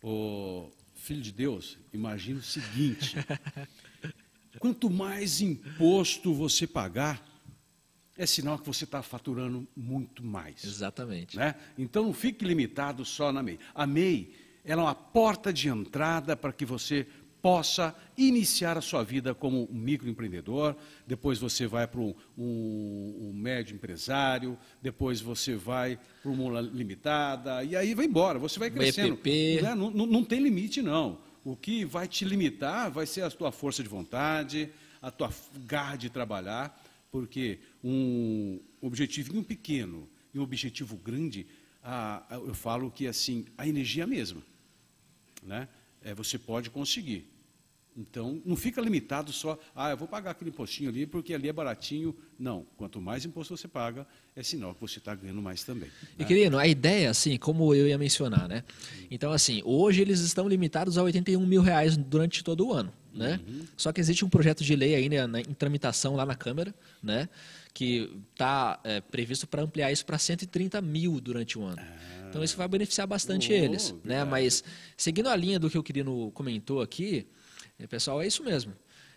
[0.00, 3.16] O filho de Deus, imagina o seguinte:
[4.60, 7.20] quanto mais imposto você pagar,
[8.16, 10.62] é sinal que você está faturando muito mais.
[10.62, 11.36] Exatamente.
[11.36, 11.56] Né?
[11.76, 13.58] Então não fique limitado só na MEI.
[13.74, 14.32] A MEI
[14.64, 17.04] ela é uma porta de entrada para que você
[17.40, 20.76] possa iniciar a sua vida como um microempreendedor,
[21.06, 27.64] depois você vai para um, um, um, médio empresário, depois você vai para uma limitada,
[27.64, 29.18] e aí vai embora, você vai crescendo.
[29.62, 29.74] Né?
[29.74, 31.18] Não, não, não, tem limite, não.
[31.44, 34.68] O que vai te limitar vai ser a tua força de vontade,
[35.00, 35.32] a tua
[35.66, 36.78] garra de trabalhar,
[37.10, 41.46] porque um objetivo pequeno e um objetivo grande,
[42.30, 44.42] eu falo que assim, a energia é a mesma.
[45.42, 45.66] Né?
[46.02, 47.28] É, você pode conseguir.
[47.96, 51.52] Então, não fica limitado só, ah, eu vou pagar aquele impostinho ali porque ali é
[51.52, 52.16] baratinho.
[52.38, 55.90] Não, quanto mais imposto você paga, é sinal que você está ganhando mais também.
[56.16, 56.24] E, né?
[56.24, 58.64] querido, a ideia, assim, como eu ia mencionar, né?
[59.10, 63.40] Então, assim, hoje eles estão limitados a 81 mil reais durante todo o ano, né?
[63.46, 63.66] Uhum.
[63.76, 67.28] Só que existe um projeto de lei ainda né, em tramitação lá na Câmara, né?
[67.72, 71.80] Que está é, previsto para ampliar isso para 130 mil durante o ano.
[71.80, 72.26] Ah.
[72.28, 73.94] Então isso vai beneficiar bastante oh, eles.
[74.04, 74.24] Né?
[74.24, 74.62] Mas
[74.96, 77.26] seguindo a linha do que o Quirino comentou aqui,
[77.78, 78.72] eh, pessoal, é isso mesmo.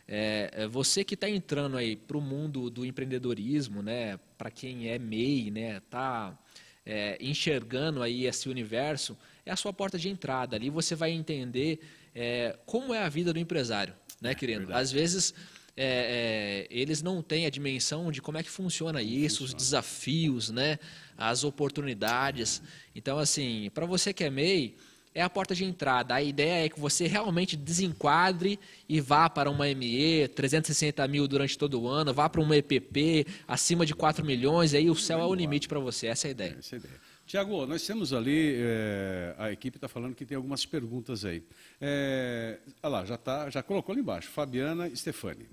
[0.08, 4.20] É, é você que está entrando aí para o mundo do empreendedorismo, né?
[4.38, 5.80] Para quem é MEI, né?
[5.90, 6.38] Tá
[6.86, 10.56] é, enxergando aí esse universo, é a sua porta de entrada.
[10.56, 11.80] Ali você vai entender
[12.14, 14.74] é, como é a vida do empresário, né, é, querido?
[14.74, 15.34] Às vezes
[15.76, 19.58] é, é, eles não têm a dimensão de como é que funciona isso, funciona.
[19.58, 20.78] os desafios, né?
[21.18, 22.62] as oportunidades.
[22.96, 24.76] Então, assim, para você que é MEI,
[25.16, 26.16] é a porta de entrada.
[26.16, 28.60] A ideia é que você realmente desenquadre
[28.90, 33.28] e vá para uma ME, 360 mil durante todo o ano, vá para uma EPP
[33.48, 36.08] acima de 4 milhões, aí o céu é o limite para você.
[36.08, 36.56] Essa é a ideia.
[36.60, 37.14] Essa é a ideia.
[37.26, 41.42] Tiago, nós temos ali, é, a equipe está falando que tem algumas perguntas aí.
[41.80, 45.48] É, olha lá, já, tá, já colocou ali embaixo, Fabiana Stefani.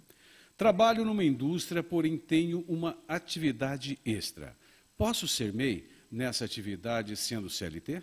[0.60, 4.54] Trabalho numa indústria, porém tenho uma atividade extra.
[4.94, 8.02] Posso ser MEI nessa atividade sendo CLT?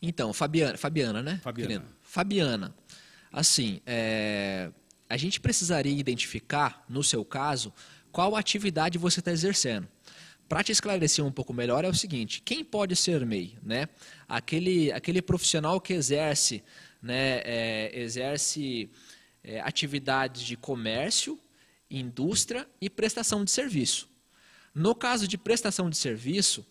[0.00, 1.38] Então, Fabiana, Fabiana né?
[1.44, 1.84] Fabiana.
[2.00, 2.74] Fabiana,
[3.30, 4.72] assim, é,
[5.06, 7.74] a gente precisaria identificar, no seu caso,
[8.10, 9.86] qual atividade você está exercendo.
[10.48, 13.58] Para te esclarecer um pouco melhor, é o seguinte: quem pode ser MEI?
[13.62, 13.86] Né?
[14.26, 16.64] Aquele, aquele profissional que exerce,
[17.02, 18.90] né, é, exerce
[19.44, 21.38] é, atividades de comércio,
[21.90, 24.08] indústria e prestação de serviço.
[24.74, 26.64] No caso de prestação de serviço,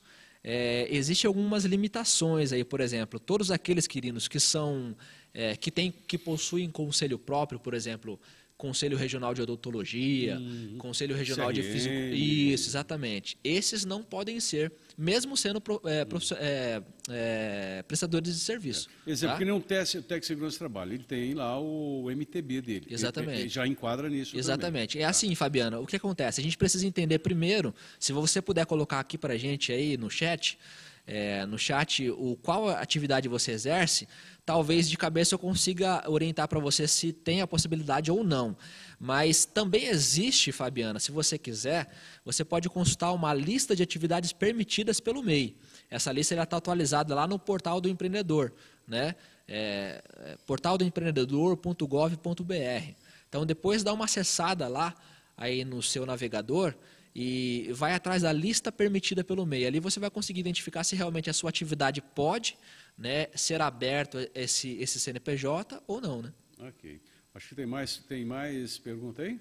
[0.44, 4.96] é, existem algumas limitações aí, por exemplo, todos aqueles querinos que são
[5.34, 8.20] é, que, tem, que possuem conselho próprio, por exemplo,
[8.60, 10.76] Conselho Regional de Odontologia, uhum.
[10.78, 11.54] Conselho Regional CRM.
[11.54, 11.95] de Físico.
[11.95, 13.38] Isso, exatamente.
[13.41, 18.89] Esses não podem ser, mesmo sendo é, é, é, prestadores de serviço.
[19.08, 19.12] É.
[19.12, 19.39] Exemplo, tá?
[19.39, 20.91] que nem um teste, o técnico de segurança do trabalho.
[20.91, 22.88] Ele tem lá o MTB dele.
[22.89, 23.39] Exatamente.
[23.43, 24.38] Ele, já enquadra nisso.
[24.38, 24.95] Exatamente.
[24.95, 25.04] Também.
[25.04, 25.12] É tá.
[25.12, 25.80] assim, Fabiana.
[25.80, 26.41] O que acontece?
[26.41, 30.10] A gente precisa entender primeiro, se você puder colocar aqui para a gente aí no
[30.10, 30.60] chat,
[31.08, 34.06] é, no chat o qual atividade você exerce,
[34.50, 38.58] talvez de cabeça eu consiga orientar para você se tem a possibilidade ou não.
[39.00, 41.88] Mas também existe, Fabiana, se você quiser,
[42.26, 45.56] você pode consultar uma lista de atividades permitidas pelo MEI.
[45.88, 48.52] Essa lista está atualizada lá no portal do empreendedor,
[48.88, 49.14] né?
[49.48, 52.94] É, é, portaldoempreendedor.gov.br.
[53.30, 54.96] Então depois dá uma acessada lá
[55.38, 56.74] aí no seu navegador
[57.16, 59.68] e vai atrás da lista permitida pelo MEI.
[59.68, 62.58] Ali você vai conseguir identificar se realmente a sua atividade pode
[63.00, 66.22] né, ser aberto esse, esse CNPJ ou não.
[66.22, 66.34] Né?
[66.60, 67.02] Ok.
[67.34, 69.40] Acho que tem mais, tem mais pergunta aí?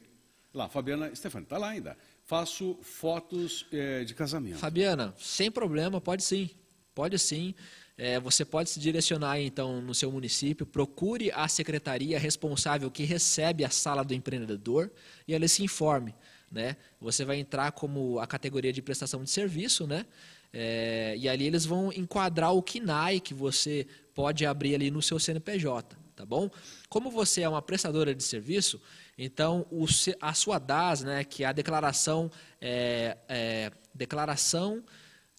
[0.54, 1.98] Lá, Fabiana Stefani, está lá ainda.
[2.24, 4.58] Faço fotos é, de casamento.
[4.58, 6.50] Fabiana, sem problema, pode sim.
[6.94, 7.54] Pode sim.
[7.96, 13.64] É, você pode se direcionar então no seu município, procure a secretaria responsável que recebe
[13.64, 14.92] a sala do empreendedor
[15.26, 16.14] e ele se informe.
[16.50, 16.76] Né?
[17.00, 20.06] Você vai entrar como a categoria de prestação de serviço, né?
[20.52, 25.18] É, e ali eles vão enquadrar o KNAI que você pode abrir ali no seu
[25.18, 26.50] CNPJ, tá bom?
[26.88, 28.80] Como você é uma prestadora de serviço,
[29.16, 29.86] então o,
[30.20, 32.30] a sua DAS, né, que é a declaração,
[32.60, 34.82] é, é, declaração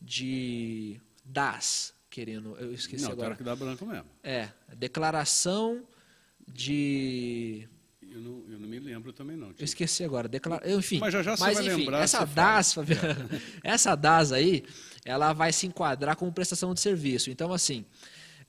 [0.01, 3.29] de DAS, querendo, eu esqueci não, agora.
[3.29, 4.09] Não, que dá branco mesmo.
[4.23, 5.83] É, declaração
[6.47, 7.67] de
[8.11, 9.53] eu não, eu não, me lembro também não.
[9.53, 9.61] Tio.
[9.61, 10.27] Eu esqueci agora.
[10.27, 10.69] Declara...
[10.71, 12.01] Enfim, mas já já você vai enfim, lembrar.
[12.01, 13.39] Essa DAS, Fabiana, é.
[13.71, 14.63] essa DAS aí,
[15.05, 17.29] ela vai se enquadrar como prestação de serviço.
[17.29, 17.85] Então, assim,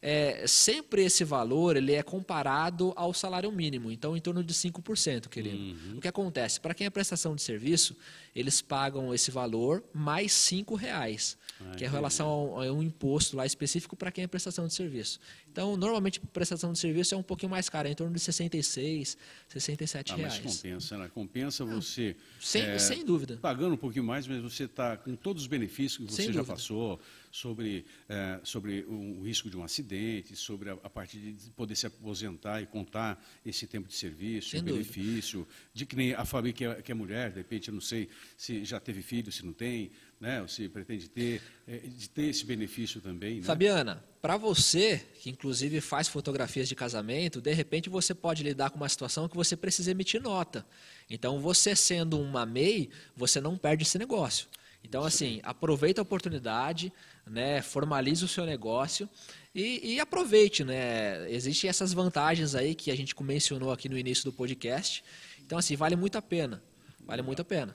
[0.03, 5.29] é, sempre esse valor ele é comparado ao salário mínimo, então em torno de 5%,
[5.29, 5.57] querido.
[5.57, 5.99] Uhum.
[5.99, 6.59] O que acontece?
[6.59, 7.95] Para quem é prestação de serviço,
[8.35, 13.37] eles pagam esse valor mais R$ reais, ah, que é em relação a um imposto
[13.37, 15.21] lá específico para quem é prestação de serviço.
[15.53, 19.19] Então, normalmente, prestação de serviço é um pouquinho mais cara, é em torno de 66,
[19.49, 20.41] 67 ah, reais.
[20.43, 21.11] Mas compensa, né?
[21.13, 22.17] Compensa você.
[22.41, 23.39] Sem, é, sem dúvida.
[23.43, 26.99] Pagando um pouquinho mais, mas você está com todos os benefícios que você já passou,
[27.31, 31.87] sobre, é, sobre o risco de um acidente, sobre a, a, parte de poder se
[31.87, 36.53] aposentar e contar esse tempo de serviço, sem o benefício, de que nem a família
[36.53, 39.45] que é, que é mulher, de repente, eu não sei se já teve filho, se
[39.45, 39.91] não tem,
[40.21, 40.43] né?
[40.43, 43.37] Ou se pretende ter, é, de ter esse benefício também.
[43.37, 43.43] Né?
[43.43, 48.77] Fabiana, para você, que inclusive faz fotografias de casamento, de repente você pode lidar com
[48.77, 50.67] uma situação que você precisa emitir nota.
[51.09, 54.47] Então, você sendo uma MEI, você não perde esse negócio.
[54.83, 56.93] Então, assim, aproveita a oportunidade,
[57.27, 59.09] né, formalize o seu negócio
[59.55, 60.65] e, e, aproveite.
[60.65, 61.31] Né?
[61.31, 65.05] Existem essas vantagens aí que a gente mencionou aqui no início do podcast.
[65.45, 66.63] Então, assim, vale muito a pena.
[67.05, 67.75] Vale muito a pena.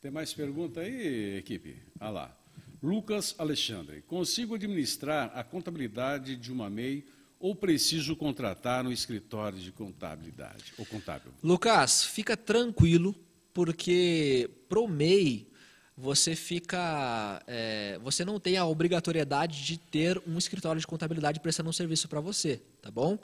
[0.00, 1.76] Tem mais pergunta aí, equipe?
[1.98, 2.36] Ah lá.
[2.82, 7.04] Lucas Alexandre, consigo administrar a contabilidade de uma MEI
[7.38, 11.32] ou preciso contratar um escritório de contabilidade ou contábil?
[11.42, 13.14] Lucas, fica tranquilo,
[13.52, 15.49] porque pro MEI
[15.96, 21.68] você fica, é, você não tem a obrigatoriedade de ter um escritório de contabilidade prestando
[21.68, 23.18] um serviço para você, tá bom?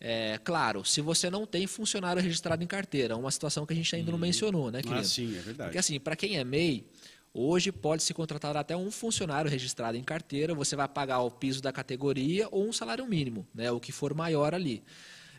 [0.00, 3.94] É, claro, se você não tem funcionário registrado em carteira, uma situação que a gente
[3.96, 4.20] ainda não hum.
[4.20, 5.00] mencionou, né, querido?
[5.00, 5.68] Ah, sim, é verdade.
[5.68, 6.86] Porque assim, para quem é MEI,
[7.34, 11.60] hoje pode se contratar até um funcionário registrado em carteira, você vai pagar o piso
[11.60, 14.84] da categoria ou um salário mínimo, né, o que for maior ali.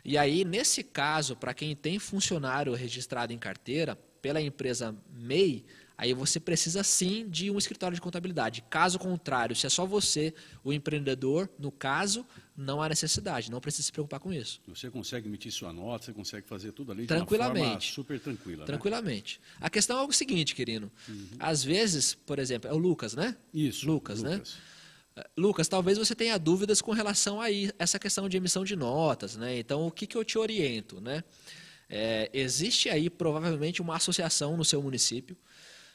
[0.04, 5.64] E aí, nesse caso, para quem tem funcionário registrado em carteira, pela empresa MEI,
[6.00, 8.64] aí você precisa sim de um escritório de contabilidade.
[8.70, 10.32] Caso contrário, se é só você,
[10.64, 12.24] o empreendedor, no caso,
[12.56, 14.62] não há necessidade, não precisa se preocupar com isso.
[14.66, 17.54] Você consegue emitir sua nota, você consegue fazer tudo ali Tranquilamente.
[17.54, 18.60] de uma forma super tranquila.
[18.60, 18.64] Né?
[18.64, 19.40] Tranquilamente.
[19.42, 19.58] Né?
[19.60, 20.90] A questão é o seguinte, querido.
[21.06, 21.28] Uhum.
[21.38, 23.36] Às vezes, por exemplo, é o Lucas, né?
[23.52, 23.86] Isso.
[23.86, 24.36] Lucas, né?
[24.36, 24.54] Lucas.
[25.16, 25.24] né?
[25.36, 29.58] Lucas, talvez você tenha dúvidas com relação a essa questão de emissão de notas, né?
[29.58, 31.22] Então, o que, que eu te oriento, né?
[31.90, 35.36] É, existe aí provavelmente uma associação no seu município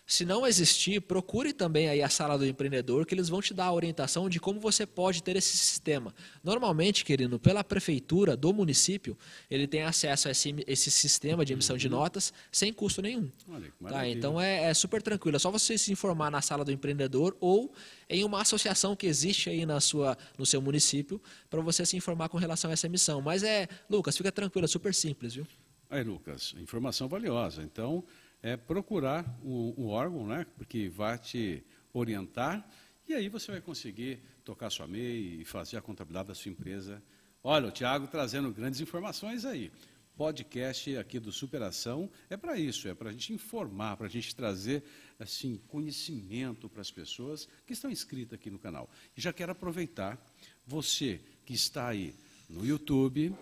[0.08, 3.66] se não existir, procure também aí a sala do empreendedor, que eles vão te dar
[3.66, 6.14] a orientação de como você pode ter esse sistema.
[6.44, 9.18] Normalmente, querido, pela prefeitura do município,
[9.50, 11.94] ele tem acesso a esse, esse sistema de emissão de uhum.
[11.94, 13.32] notas sem custo nenhum.
[13.50, 14.08] Olha, tá?
[14.08, 15.38] Então é, é, super tranquilo.
[15.38, 17.74] É só você se informar na sala do empreendedor ou
[18.08, 22.30] em uma associação que existe aí na sua, no seu município para você se informar
[22.30, 23.22] com relação a essa emissão.
[23.22, 25.48] Mas é, Lucas, fica tranquilo, é super simples, viu?
[25.90, 27.64] Aí, Lucas, informação valiosa.
[27.64, 28.04] Então,
[28.46, 32.64] é procurar um, um órgão né, que vai te orientar
[33.08, 37.02] e aí você vai conseguir tocar sua MEI e fazer a contabilidade da sua empresa.
[37.44, 39.72] Olha, o Tiago trazendo grandes informações aí.
[40.16, 44.36] Podcast aqui do Superação é para isso, é para a gente informar, para a gente
[44.36, 44.84] trazer
[45.20, 48.88] assim conhecimento para as pessoas que estão inscritas aqui no canal.
[49.18, 50.24] E já quero aproveitar,
[50.68, 52.14] você que está aí
[52.48, 53.36] no YouTube,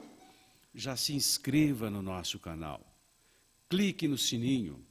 [0.74, 2.82] já se inscreva no nosso canal.
[3.70, 4.82] Clique no sininho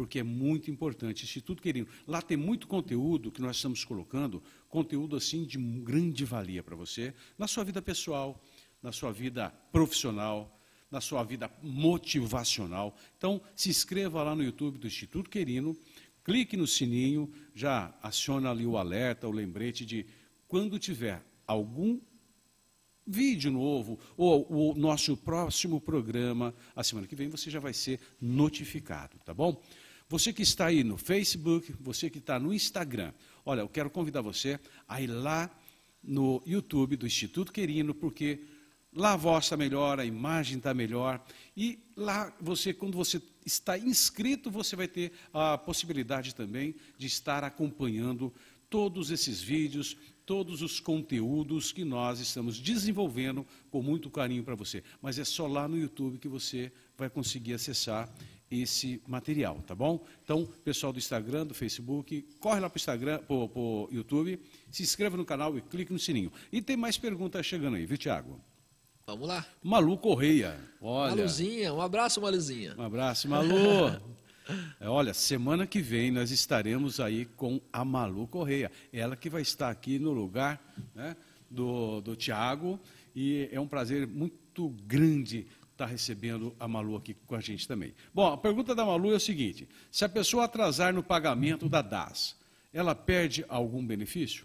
[0.00, 1.24] porque é muito importante.
[1.24, 6.62] Instituto Querino, lá tem muito conteúdo que nós estamos colocando, conteúdo assim de grande valia
[6.62, 8.42] para você, na sua vida pessoal,
[8.82, 10.58] na sua vida profissional,
[10.90, 12.96] na sua vida motivacional.
[13.18, 15.76] Então, se inscreva lá no YouTube do Instituto Querino,
[16.24, 20.06] clique no sininho, já aciona ali o alerta, o lembrete de
[20.48, 22.00] quando tiver algum
[23.06, 28.00] vídeo novo ou o nosso próximo programa, a semana que vem você já vai ser
[28.18, 29.60] notificado, tá bom?
[30.10, 33.12] Você que está aí no Facebook, você que está no Instagram,
[33.46, 35.48] olha, eu quero convidar você a ir lá
[36.02, 38.40] no YouTube do Instituto Querino, porque
[38.92, 41.24] lá a voz está melhor, a imagem está melhor.
[41.56, 47.44] E lá, você, quando você está inscrito, você vai ter a possibilidade também de estar
[47.44, 48.34] acompanhando
[48.68, 49.96] todos esses vídeos,
[50.26, 54.82] todos os conteúdos que nós estamos desenvolvendo com muito carinho para você.
[55.00, 58.12] Mas é só lá no YouTube que você vai conseguir acessar
[58.50, 60.04] esse material, tá bom?
[60.24, 64.82] Então, pessoal do Instagram, do Facebook, corre lá para o Instagram, para o YouTube, se
[64.82, 66.32] inscreva no canal e clique no sininho.
[66.50, 68.40] E tem mais perguntas chegando aí, viu, Tiago?
[69.06, 69.46] Vamos lá.
[69.62, 70.58] Malu Correia.
[70.80, 71.16] Olha.
[71.16, 72.74] Maluzinha, um abraço, Maluzinha.
[72.76, 74.00] Um abraço, Malu.
[74.80, 78.68] É, olha, semana que vem nós estaremos aí com a Malu Correia.
[78.92, 80.60] Ela que vai estar aqui no lugar
[80.92, 81.16] né,
[81.48, 82.80] do, do Tiago.
[83.14, 85.46] E é um prazer muito grande
[85.80, 87.94] estar recebendo a Malu aqui com a gente também.
[88.12, 91.80] Bom, a pergunta da Malu é o seguinte: se a pessoa atrasar no pagamento da
[91.80, 92.36] DAS,
[92.72, 94.44] ela perde algum benefício?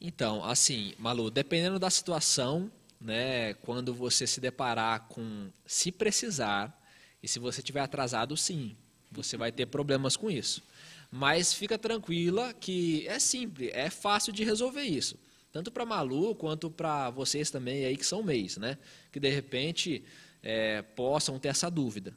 [0.00, 6.76] Então, assim, Malu, dependendo da situação, né, quando você se deparar com se precisar
[7.22, 8.74] e se você tiver atrasado, sim,
[9.10, 10.62] você vai ter problemas com isso.
[11.10, 15.18] Mas fica tranquila que é simples, é fácil de resolver isso.
[15.52, 18.78] Tanto para Malu quanto para vocês também aí que são MEIs, né?
[19.12, 20.02] Que de repente
[20.42, 22.16] é, possam ter essa dúvida.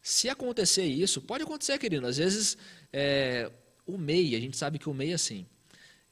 [0.00, 2.06] Se acontecer isso, pode acontecer, querido.
[2.06, 2.56] Às vezes
[2.92, 3.50] é,
[3.86, 5.46] o MEI, a gente sabe que o MEI é assim,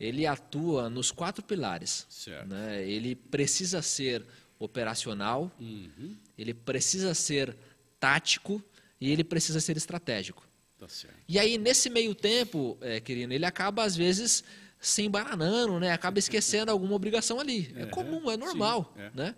[0.01, 2.07] ele atua nos quatro pilares.
[2.45, 2.83] Né?
[2.89, 4.25] Ele precisa ser
[4.59, 6.17] operacional, uhum.
[6.37, 7.55] ele precisa ser
[8.01, 8.63] tático
[9.01, 10.47] e ele precisa ser estratégico.
[10.79, 10.87] Tá
[11.27, 14.45] e aí, nesse meio tempo, é, querido, ele acaba, às vezes,
[14.79, 15.93] se embananando, né?
[15.93, 17.73] acaba esquecendo alguma obrigação ali.
[17.75, 18.93] É, é comum, é normal.
[18.95, 19.11] Sim, é.
[19.15, 19.35] Né?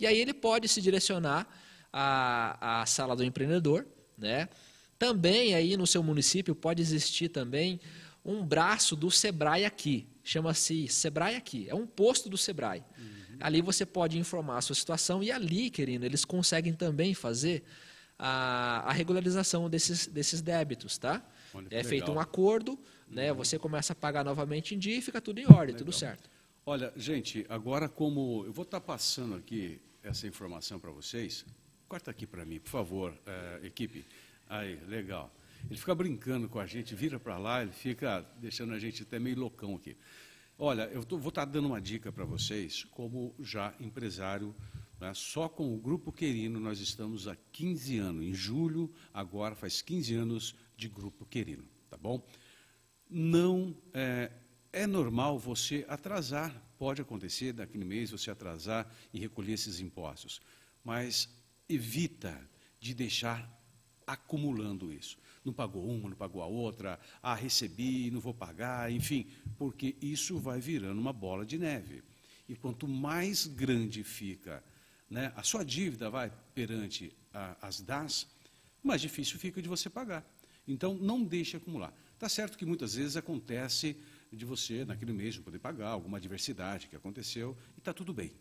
[0.00, 1.46] E aí ele pode se direcionar
[1.92, 3.86] à, à sala do empreendedor.
[4.16, 4.48] Né?
[4.98, 7.80] Também aí no seu município pode existir também
[8.24, 10.06] um braço do Sebrae aqui.
[10.22, 11.66] Chama-se Sebrae aqui.
[11.68, 12.84] É um posto do Sebrae.
[12.98, 13.38] Uhum.
[13.40, 17.64] Ali você pode informar a sua situação e ali, querido, eles conseguem também fazer
[18.18, 21.26] a, a regularização desses, desses débitos, tá?
[21.54, 22.16] Olha, é feito legal.
[22.16, 23.32] um acordo, né?
[23.32, 23.38] Uhum.
[23.38, 25.78] Você começa a pagar novamente em dia e fica tudo em ordem, legal.
[25.78, 26.28] tudo certo.
[26.66, 31.44] Olha, gente, agora como eu vou estar passando aqui essa informação para vocês,
[31.88, 34.04] corta aqui para mim, por favor, é, equipe.
[34.48, 35.34] Aí, legal.
[35.68, 39.18] Ele fica brincando com a gente, vira para lá, ele fica deixando a gente até
[39.18, 39.96] meio loucão aqui.
[40.58, 44.54] Olha, eu tô, vou estar dando uma dica para vocês, como já empresário
[45.00, 45.14] né?
[45.14, 48.24] Só com o Grupo Querino nós estamos há 15 anos.
[48.24, 52.22] Em julho, agora faz 15 anos de Grupo Querino, tá bom?
[53.08, 54.30] Não é,
[54.72, 60.40] é normal você atrasar, pode acontecer naquele mês você atrasar e recolher esses impostos,
[60.84, 61.28] mas
[61.68, 62.40] evita
[62.78, 63.48] de deixar
[64.06, 65.18] acumulando isso.
[65.44, 70.38] Não pagou uma, não pagou a outra, ah, recebi, não vou pagar, enfim, porque isso
[70.38, 72.02] vai virando uma bola de neve.
[72.48, 74.62] E quanto mais grande fica
[75.10, 78.28] né, a sua dívida vai perante a, as DAS,
[78.82, 80.24] mais difícil fica de você pagar.
[80.68, 81.92] Então, não deixe acumular.
[82.14, 83.96] Está certo que muitas vezes acontece
[84.32, 88.32] de você, naquele mês, poder pagar, alguma adversidade que aconteceu, e está tudo bem.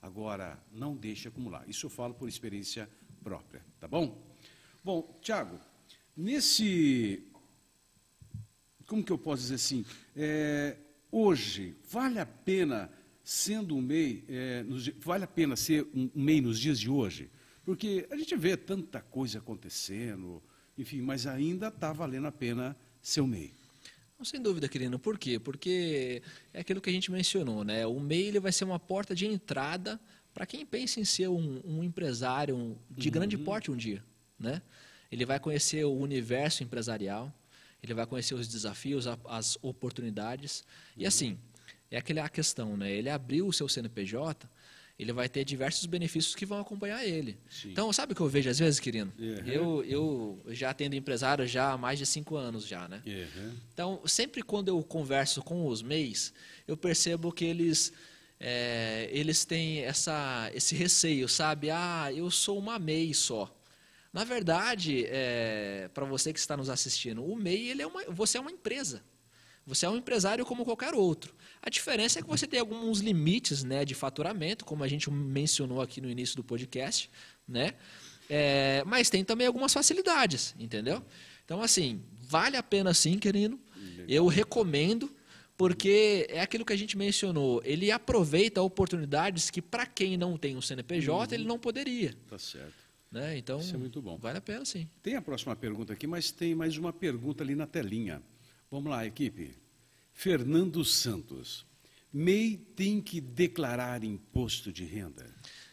[0.00, 1.68] Agora, não deixe acumular.
[1.68, 2.88] Isso eu falo por experiência
[3.22, 4.20] própria, tá bom?
[4.84, 5.60] Bom, Tiago,
[6.16, 7.24] nesse.
[8.86, 9.84] Como que eu posso dizer assim?
[10.14, 10.76] É,
[11.10, 12.90] hoje, vale a pena
[13.22, 16.90] sendo um MEI, é, nos, vale a pena ser um, um MEI nos dias de
[16.90, 17.30] hoje?
[17.64, 20.42] Porque a gente vê tanta coisa acontecendo,
[20.76, 23.54] enfim, mas ainda está valendo a pena ser um MEI.
[24.24, 24.98] Sem dúvida, querido.
[24.98, 25.38] Por quê?
[25.38, 27.86] Porque é aquilo que a gente mencionou, né?
[27.86, 30.00] O MEI ele vai ser uma porta de entrada
[30.32, 33.12] para quem pensa em ser um, um empresário um, de uhum.
[33.12, 34.02] grande porte um dia,
[34.38, 34.62] né?
[35.10, 37.32] Ele vai conhecer o universo empresarial,
[37.82, 40.64] ele vai conhecer os desafios, as oportunidades.
[40.96, 41.38] E assim,
[41.90, 42.90] é aquela questão, né?
[42.90, 44.48] Ele abriu o seu CNPJ,
[45.02, 47.38] ele vai ter diversos benefícios que vão acompanhar ele.
[47.48, 47.70] Sim.
[47.70, 49.12] Então, sabe o que eu vejo às vezes, querido?
[49.18, 49.46] Uhum.
[49.46, 53.02] Eu, eu já atendo empresário já há mais de cinco anos já, né?
[53.06, 53.54] Uhum.
[53.72, 56.32] Então, sempre quando eu converso com os MEIs,
[56.66, 57.92] eu percebo que eles
[58.44, 61.70] é, eles têm essa, esse receio, sabe?
[61.70, 63.54] Ah, eu sou uma MEI só.
[64.12, 68.38] Na verdade, é, para você que está nos assistindo, o MEI ele é uma, você
[68.38, 69.02] é uma empresa.
[69.66, 71.34] Você é um empresário como qualquer outro.
[71.62, 75.80] A diferença é que você tem alguns limites né, de faturamento, como a gente mencionou
[75.80, 77.08] aqui no início do podcast,
[77.46, 77.74] né?
[78.28, 81.02] É, mas tem também algumas facilidades, entendeu?
[81.44, 83.60] Então, assim, vale a pena sim, querido.
[84.08, 85.14] Eu recomendo,
[85.56, 87.62] porque é aquilo que a gente mencionou.
[87.64, 91.40] Ele aproveita oportunidades que, para quem não tem um CNPJ, uhum.
[91.40, 92.14] ele não poderia.
[92.28, 92.72] Tá certo.
[93.10, 93.36] Né?
[93.36, 94.16] Então, Isso é muito bom.
[94.16, 94.88] Vale a pena sim.
[95.02, 98.22] Tem a próxima pergunta aqui, mas tem mais uma pergunta ali na telinha.
[98.72, 99.54] Vamos lá, equipe.
[100.14, 101.66] Fernando Santos.
[102.10, 105.26] MEI tem que declarar imposto de renda?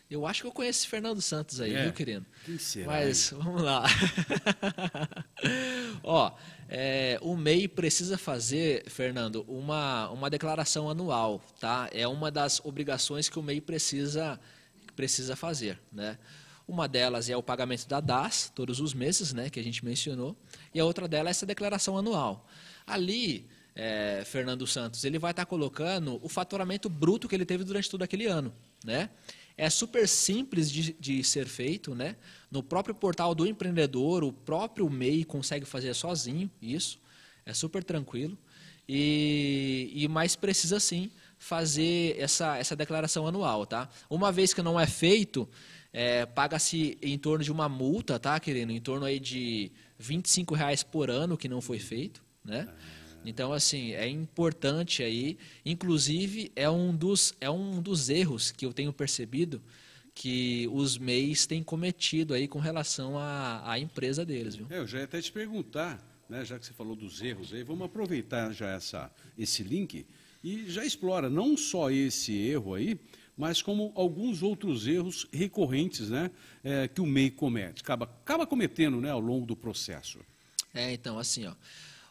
[0.09, 1.83] Eu acho que eu conheço esse Fernando Santos aí, É.
[1.83, 2.25] viu, querido?
[2.45, 3.85] Quem será, Mas vamos lá.
[6.03, 6.35] Ó,
[6.67, 11.89] é, o MEI precisa fazer, Fernando, uma, uma declaração anual, tá?
[11.93, 14.37] É uma das obrigações que o MEI precisa,
[14.93, 16.17] precisa fazer, né?
[16.67, 20.37] Uma delas é o pagamento da DAS, todos os meses, né, que a gente mencionou,
[20.73, 22.45] e a outra delas é essa declaração anual.
[22.89, 27.89] Ali, é, Fernando Santos, ele vai estar colocando o faturamento bruto que ele teve durante
[27.89, 29.09] todo aquele ano, né?
[29.55, 32.15] É super simples de, de ser feito, né?
[32.49, 36.99] No próprio portal do empreendedor, o próprio MEI consegue fazer sozinho isso.
[37.45, 38.37] É super tranquilo.
[38.87, 43.89] E, e mais precisa sim fazer essa, essa declaração anual, tá?
[44.09, 45.47] Uma vez que não é feito,
[45.91, 48.71] é, paga-se em torno de uma multa, tá, querido?
[48.71, 52.67] Em torno aí de 25 reais por ano que não foi feito, né?
[53.25, 55.37] Então, assim, é importante aí.
[55.65, 59.61] Inclusive, é um dos, é um dos erros que eu tenho percebido
[60.13, 64.67] que os MEIs têm cometido aí com relação à, à empresa deles, viu?
[64.69, 65.97] É, eu já ia até te perguntar,
[66.29, 70.05] né, já que você falou dos erros aí, vamos aproveitar já essa, esse link
[70.43, 72.99] e já explora não só esse erro aí,
[73.37, 76.29] mas como alguns outros erros recorrentes né,
[76.63, 80.19] é, que o MEI comete, acaba, acaba cometendo né, ao longo do processo.
[80.73, 81.53] É, então, assim, ó.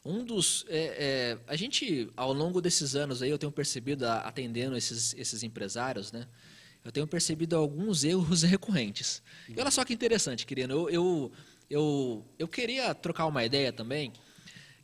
[0.04, 0.64] Um dos.
[0.68, 5.42] é, é, a gente, ao longo desses anos aí, eu tenho percebido, atendendo esses, esses
[5.42, 6.26] empresários, né?
[6.84, 9.22] Eu tenho percebido alguns erros recorrentes.
[9.48, 10.72] E olha só que interessante, querido.
[10.72, 11.32] Eu, eu,
[11.68, 14.12] eu, eu queria trocar uma ideia também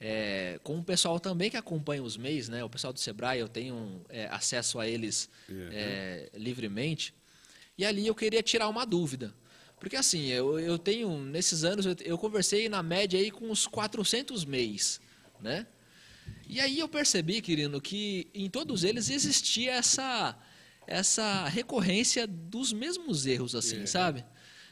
[0.01, 2.63] é, com o pessoal também que acompanha os MEIs, né?
[2.63, 5.31] O pessoal do Sebrae, eu tenho é, acesso a eles
[5.73, 7.15] é, livremente.
[7.79, 9.35] E ali eu queria tirar uma dúvida.
[9.79, 13.67] Porque assim, eu, eu tenho, nesses anos, eu, eu conversei na média aí com uns
[13.67, 15.01] 400 MEIs,
[15.41, 15.67] né?
[16.49, 20.39] E aí eu percebi, querido, que em todos eles existia essa,
[20.87, 24.25] essa recorrência dos mesmos erros, assim, sabe?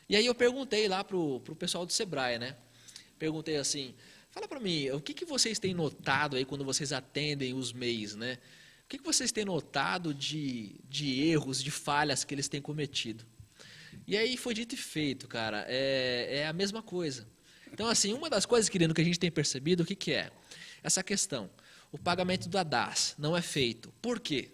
[0.08, 2.56] E aí eu perguntei lá pro, pro pessoal do Sebrae, né?
[3.18, 3.94] Perguntei assim,
[4.30, 8.14] fala para mim, o que, que vocês têm notado aí quando vocês atendem os MEIs,
[8.14, 8.38] né?
[8.84, 13.24] O que, que vocês têm notado de, de erros, de falhas que eles têm cometido?
[14.06, 15.64] E aí foi dito e feito, cara.
[15.68, 17.26] É, é a mesma coisa.
[17.73, 20.31] Então, assim, uma das coisas, querido, que a gente tem percebido, o que, que é?
[20.83, 21.49] Essa questão.
[21.91, 23.93] O pagamento da DAS não é feito.
[24.01, 24.51] Por quê?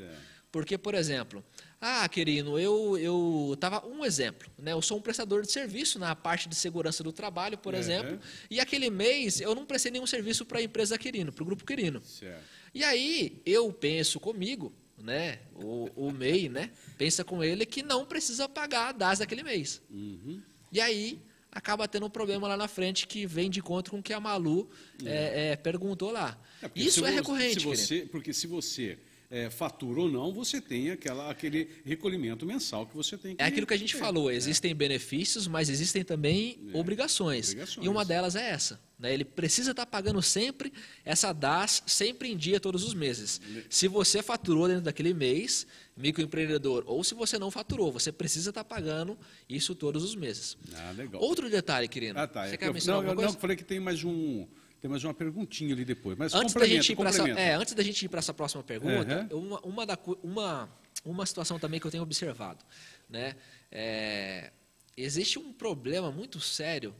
[0.50, 1.44] Porque, por exemplo,
[1.80, 4.72] ah, querido, eu eu tava um exemplo, né?
[4.72, 7.80] Eu sou um prestador de serviço na parte de segurança do trabalho, por Uhum.
[7.80, 8.18] exemplo,
[8.50, 11.64] e aquele mês eu não prestei nenhum serviço para a empresa Quirino, para o grupo
[11.66, 12.02] Quirino.
[12.02, 12.42] Certo.
[12.74, 15.38] E aí eu penso comigo, né?
[15.54, 16.70] O, o MEI, né?
[16.96, 19.82] Pensa com ele que não precisa pagar a DAS daquele mês.
[19.90, 20.42] Uhum.
[20.72, 21.20] E aí
[21.52, 24.20] acaba tendo um problema lá na frente que vem de encontro com o que a
[24.20, 24.68] Malu
[25.04, 26.38] é, é, perguntou lá.
[26.62, 28.98] É, Isso é recorrente, se você, Porque se você
[29.30, 33.46] é, fatura ou não, você tem aquela, aquele recolhimento mensal que você tem que É
[33.46, 37.50] aquilo que a gente falou, existem benefícios, mas existem também obrigações.
[37.50, 37.86] obrigações.
[37.86, 38.80] E uma delas é essa.
[38.98, 39.12] né?
[39.12, 40.72] Ele precisa estar pagando sempre
[41.04, 43.40] essa DAS, sempre em dia, todos os meses.
[43.68, 45.66] Se você faturou dentro daquele mês,
[45.98, 49.18] microempreendedor, ou se você não faturou, você precisa estar pagando
[49.48, 50.56] isso todos os meses.
[50.74, 51.20] Ah, legal.
[51.20, 52.18] Outro detalhe, querido.
[52.18, 52.46] Ah, tá.
[52.46, 54.46] Você É quer mencionar não, eu, não, falei que tem mais um,
[54.80, 56.16] tem mais uma perguntinha ali depois.
[56.16, 58.62] Mas antes da gente ir para essa, é, antes da gente ir para essa próxima
[58.62, 59.48] pergunta, Uhum.
[59.48, 60.70] uma, uma, da uma,
[61.04, 62.64] uma situação também que eu tenho observado,
[63.08, 63.34] né?
[63.70, 64.52] É,
[64.96, 66.94] existe um problema muito sério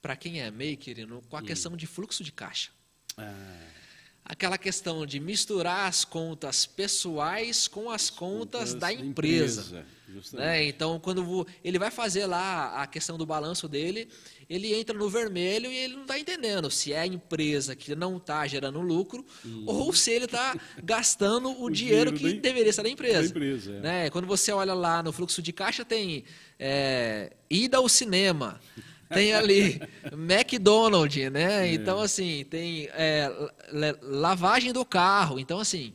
[0.00, 2.70] para quem é MEI, querido, com a questão de fluxo de caixa.
[3.18, 3.58] Ah,
[4.30, 9.60] Aquela questão de misturar as contas pessoais com as contas da da empresa.
[10.08, 10.64] empresa, né?
[10.66, 14.08] Então, quando ele vai fazer lá a questão do balanço dele,
[14.48, 18.18] ele entra no vermelho e ele não está entendendo se é a empresa que não
[18.18, 19.26] está gerando lucro
[19.66, 23.20] ou se ele está gastando o, O dinheiro, dinheiro que da- deveria ser da empresa.
[23.22, 23.80] da empresa, é.
[23.80, 24.10] né?
[24.10, 26.22] Quando você olha lá no fluxo de caixa, tem
[26.56, 28.60] é, ida ao cinema,
[29.12, 29.80] tem ali
[30.12, 31.68] McDonald's, né?
[31.68, 31.72] É.
[31.74, 33.28] Então, assim, tem é,
[33.72, 35.38] la- lavagem do carro.
[35.38, 35.92] Então, assim,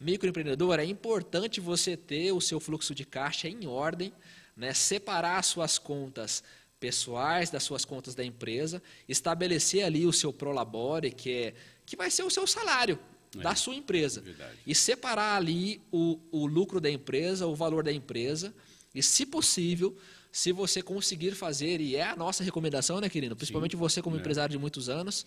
[0.00, 4.12] microempreendedor, é importante você ter o seu fluxo de caixa em ordem,
[4.56, 4.72] né?
[4.74, 6.42] separar as suas contas
[6.80, 12.10] pessoais das suas contas da empresa, estabelecer ali o seu prolabore, que, é, que vai
[12.10, 12.98] ser o seu salário
[13.36, 14.20] da sua empresa.
[14.20, 14.56] verdade.
[14.66, 18.54] E separar ali o, o lucro da empresa, o valor da empresa,
[18.94, 19.96] e, se possível,
[20.38, 23.34] se você conseguir fazer, e é a nossa recomendação, né, querido?
[23.34, 24.20] Principalmente você, como é.
[24.20, 25.26] empresário de muitos anos,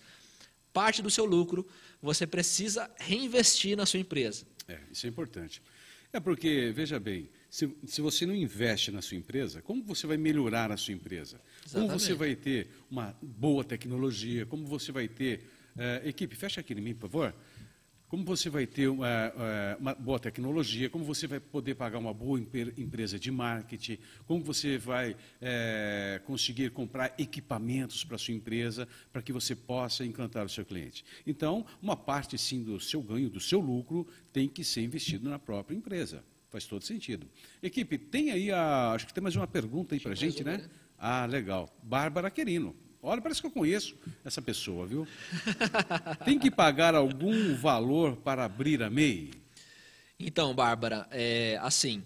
[0.72, 1.66] parte do seu lucro
[2.00, 4.46] você precisa reinvestir na sua empresa.
[4.66, 5.60] É, isso é importante.
[6.14, 10.16] É porque, veja bem, se, se você não investe na sua empresa, como você vai
[10.16, 11.38] melhorar a sua empresa?
[11.70, 12.02] Como Exatamente.
[12.02, 14.46] você vai ter uma boa tecnologia?
[14.46, 15.44] Como você vai ter.
[15.76, 17.34] eh, equipe, fecha aqui em mim, por favor.
[18.12, 22.12] Como você vai ter uma, é, uma, boa tecnologia, como você vai poder pagar uma
[22.12, 23.96] boa empresa de marketing,
[24.26, 30.04] como você vai é, conseguir comprar equipamentos para a sua empresa, para que você possa
[30.04, 31.06] encantar o seu cliente.
[31.26, 35.38] Então, uma parte, sim, do seu ganho, do seu lucro, tem que ser investido na
[35.38, 36.22] própria empresa.
[36.50, 37.26] Faz todo sentido.
[37.62, 38.92] Equipe, tem aí a.
[38.92, 40.68] Acho que tem mais uma pergunta aí para a gente, né?
[40.98, 41.74] Ah, legal.
[41.82, 42.76] Bárbara Querino.
[43.04, 45.08] Olha, parece que eu conheço essa pessoa, viu?
[46.24, 49.32] Tem que pagar algum valor para abrir a MEI?
[50.20, 52.04] Então, Bárbara, é, assim,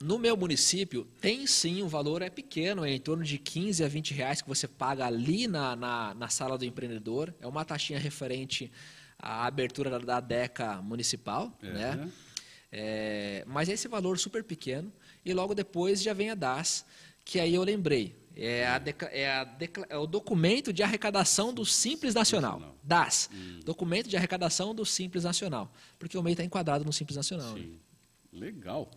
[0.00, 3.88] no meu município tem sim, o valor é pequeno, é em torno de 15 a
[3.88, 7.34] 20 reais que você paga ali na, na, na sala do empreendedor.
[7.40, 8.70] É uma taxinha referente
[9.18, 11.72] à abertura da DECA municipal, é.
[11.72, 12.10] né?
[12.72, 14.92] É, mas é esse valor super pequeno
[15.24, 16.86] e logo depois já vem a DAS,
[17.24, 19.56] que aí eu lembrei, é, a é, a
[19.88, 22.60] é, o documento de arrecadação do Simples Nacional.
[22.60, 22.78] Nacional.
[22.82, 23.30] DAS.
[23.32, 23.60] Hum.
[23.64, 25.72] Documento de arrecadação do Simples Nacional.
[25.98, 27.54] Porque o MEI está enquadrado no Simples Nacional.
[27.54, 27.78] Sim.
[28.32, 28.40] Né?
[28.46, 28.90] Legal.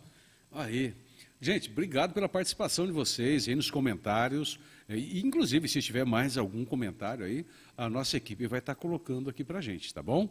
[0.52, 0.94] Aí.
[1.40, 4.58] Gente, obrigado pela participação de vocês aí nos comentários.
[4.88, 7.44] E, inclusive, se tiver mais algum comentário aí,
[7.76, 10.28] a nossa equipe vai estar colocando aqui para a gente, tá bom?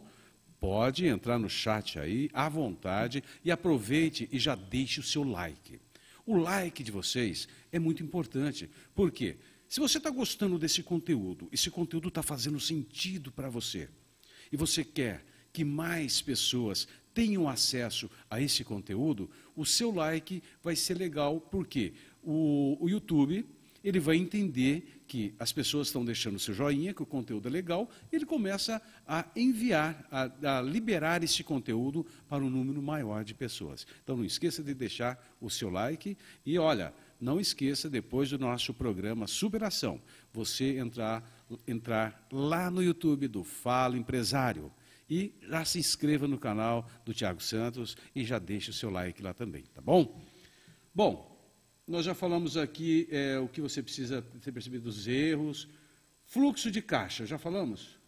[0.58, 5.78] Pode entrar no chat aí, à vontade, e aproveite e já deixe o seu like.
[6.26, 8.70] O like de vocês é muito importante.
[8.94, 9.36] Por quê?
[9.68, 13.88] Se você está gostando desse conteúdo, esse conteúdo está fazendo sentido para você,
[14.52, 20.76] e você quer que mais pessoas tenham acesso a esse conteúdo, o seu like vai
[20.76, 23.46] ser legal, porque o, o YouTube
[23.84, 27.90] ele vai entender que as pessoas estão deixando seu joinha, que o conteúdo é legal,
[28.10, 33.86] ele começa a enviar, a, a, liberar esse conteúdo para um número maior de pessoas.
[34.02, 36.16] Então não esqueça de deixar o seu like
[36.46, 40.00] e olha, não esqueça depois do nosso programa Superação,
[40.32, 41.22] você entrar,
[41.68, 44.72] entrar lá no YouTube do Fala Empresário
[45.08, 49.22] e já se inscreva no canal do Tiago Santos e já deixe o seu like
[49.22, 50.24] lá também, tá bom?
[50.94, 51.33] Bom,
[51.86, 55.68] nós já falamos aqui é, o que você precisa ter percebido dos erros.
[56.24, 57.98] Fluxo de caixa, já falamos?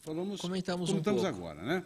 [0.00, 0.40] Falamos.
[0.40, 1.84] Comentamos, comentamos um agora, né?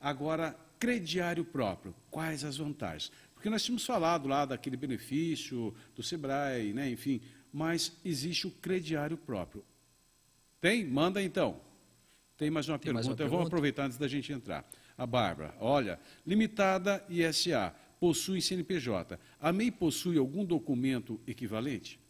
[0.00, 1.94] Agora, crediário próprio.
[2.10, 3.10] Quais as vantagens?
[3.34, 6.88] Porque nós tínhamos falado lá daquele benefício do Sebrae, né?
[6.90, 7.20] enfim,
[7.52, 9.64] mas existe o crediário próprio.
[10.60, 10.84] Tem?
[10.84, 11.60] Manda então.
[12.36, 12.94] Tem mais uma, Tem pergunta.
[12.94, 13.36] Mais uma pergunta.
[13.36, 14.68] Vamos aproveitar antes da gente entrar.
[14.96, 19.16] A Bárbara, olha, limitada ISA possui CNPJ.
[19.40, 22.00] A MEI possui algum documento equivalente?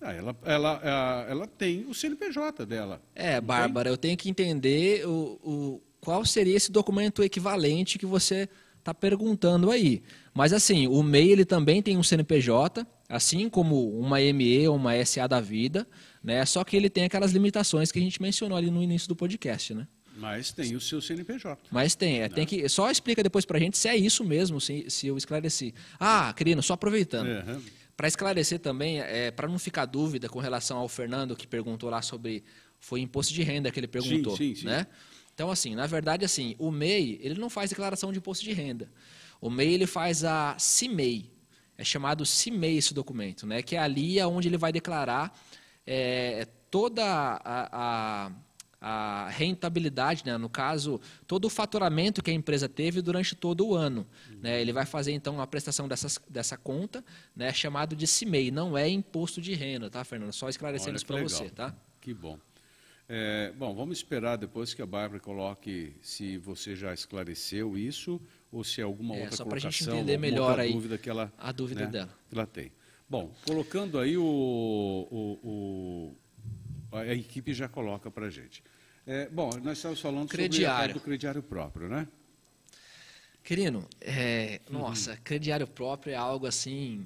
[0.00, 3.02] Ah, ela, ela, ela, tem o CNPJ dela.
[3.14, 8.48] É, Bárbara, eu tenho que entender o, o, qual seria esse documento equivalente que você
[8.78, 10.02] está perguntando aí.
[10.32, 15.04] Mas assim, o MEI ele também tem um CNPJ, assim como uma ME ou uma
[15.04, 15.86] SA da vida,
[16.22, 16.46] né?
[16.46, 19.74] Só que ele tem aquelas limitações que a gente mencionou ali no início do podcast,
[19.74, 19.86] né?
[20.16, 21.60] Mas tem o seu CNPJ.
[21.70, 24.60] Mas tem, é, tem que só explica depois para a gente se é isso mesmo,
[24.60, 25.74] se, se eu esclareci.
[25.98, 27.28] Ah, querido, só aproveitando.
[27.28, 27.62] Uhum.
[27.96, 32.02] Para esclarecer também, é, para não ficar dúvida com relação ao Fernando que perguntou lá
[32.02, 32.44] sobre
[32.78, 34.66] foi imposto de renda que ele perguntou, sim, sim, sim.
[34.66, 34.86] né?
[35.34, 38.90] Então assim, na verdade assim, o MEI ele não faz declaração de imposto de renda.
[39.40, 41.30] O MEI ele faz a CIMEI,
[41.76, 43.62] é chamado CIMEI esse documento, né?
[43.62, 45.36] Que é ali onde ele vai declarar
[45.86, 47.38] é, toda a,
[47.72, 48.32] a
[48.86, 50.36] a rentabilidade, né?
[50.36, 54.06] no caso, todo o faturamento que a empresa teve durante todo o ano.
[54.30, 54.40] Uhum.
[54.42, 54.60] Né?
[54.60, 57.02] Ele vai fazer, então, a prestação dessas, dessa conta,
[57.34, 57.50] né?
[57.50, 60.34] chamado de CIMEI, não é imposto de renda, tá, Fernando?
[60.34, 61.74] Só esclarecendo isso para você, tá?
[61.98, 62.38] Que bom.
[63.08, 68.20] É, bom, vamos esperar depois que a Bárbara coloque se você já esclareceu isso
[68.52, 71.08] ou se é alguma é, outra só colocação, a gente entender melhor aí dúvida que
[71.08, 72.18] ela, a dúvida né, dela.
[72.28, 72.70] Que ela tem.
[73.08, 76.16] Bom, colocando aí o, o, o
[76.92, 78.62] a equipe já coloca para a gente.
[79.06, 80.94] É, bom, nós estamos falando crediário.
[80.94, 82.08] sobre do crediário próprio, né?
[83.42, 84.78] Querido, é, uhum.
[84.78, 87.04] nossa, crediário próprio é algo assim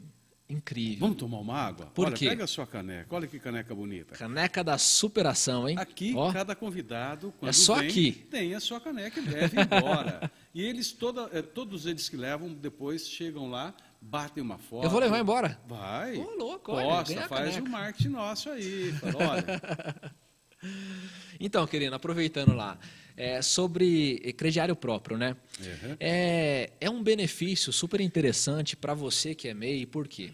[0.49, 1.01] incrível.
[1.01, 1.87] Vamos tomar uma água?
[1.87, 2.29] Por Olha, quê?
[2.29, 3.15] pega a sua caneca.
[3.15, 4.15] Olha que caneca bonita.
[4.15, 5.77] Caneca da superação, hein?
[5.77, 6.33] Aqui, Ó.
[6.33, 8.13] cada convidado, quando é só vem, aqui.
[8.13, 10.31] tem a sua caneca e ir embora.
[10.55, 14.85] e eles, toda, é, todos eles que levam, depois chegam lá, batem uma foto.
[14.85, 15.61] Eu vou levar embora?
[15.67, 16.17] Vai.
[16.17, 18.93] Ô, louco, Posta, olha, faz o um marketing nosso aí.
[18.93, 20.15] Fala, olha...
[21.41, 22.77] Então, querido, aproveitando lá,
[23.17, 25.37] é, sobre crediário próprio, né?
[25.61, 25.97] Uhum.
[26.01, 30.33] É, é um benefício super interessante para você que é MEI, por quê?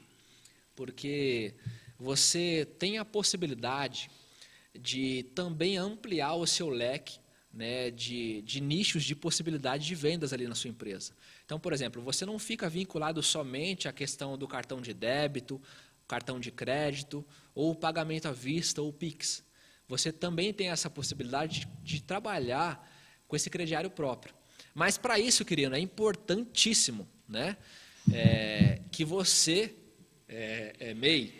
[0.74, 1.54] Porque
[1.98, 4.10] você tem a possibilidade
[4.78, 7.18] de também ampliar o seu leque
[7.52, 11.12] né, de, de nichos de possibilidade de vendas ali na sua empresa.
[11.44, 15.60] Então, por exemplo, você não fica vinculado somente à questão do cartão de débito,
[16.08, 19.44] cartão de crédito, ou pagamento à vista ou PIX
[19.88, 22.90] você também tem essa possibilidade de, trabalhar
[23.28, 24.34] com esse crediário próprio.
[24.74, 27.56] Mas para isso, querido, é importantíssimo né,
[28.12, 29.74] é, que você,
[30.28, 31.32] é, é, MEI,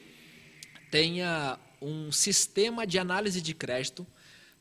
[0.90, 4.06] tenha um sistema de análise de crédito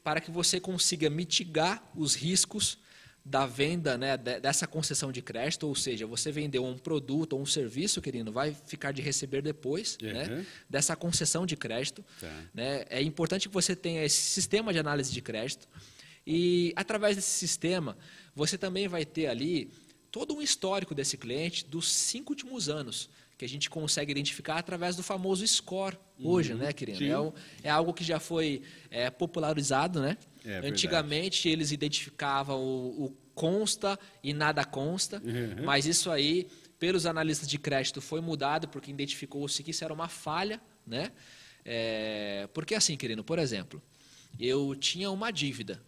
[0.04, 2.78] para que você consiga mitigar os riscos
[3.26, 7.46] da venda né, dessa concessão de crédito, ou seja, você vendeu um produto ou um
[7.46, 10.12] serviço, querido, vai ficar de receber depois uhum.
[10.12, 12.04] né, dessa concessão de crédito.
[12.20, 12.42] Tá.
[12.54, 15.68] Né, é importante que você tenha esse sistema de análise de crédito
[16.28, 17.98] e, através desse sistema,
[18.36, 19.72] você também vai ter ali
[20.12, 24.96] todo um histórico desse cliente dos cinco últimos anos que a gente consegue identificar através
[24.96, 27.34] do famoso score hoje, uhum, né, querido?
[27.64, 28.62] É, é, algo que já foi
[28.92, 30.18] é, popularizado, né?
[30.46, 35.64] É, Antigamente eles identificavam o, o, consta e nada consta, uhum.
[35.64, 40.08] mas isso aí, pelos analistas de crédito, foi mudado porque identificou-se que isso era uma
[40.08, 41.12] falha, né?
[41.66, 43.82] É, porque assim, querido, por exemplo,
[44.40, 45.82] eu tinha uma dívida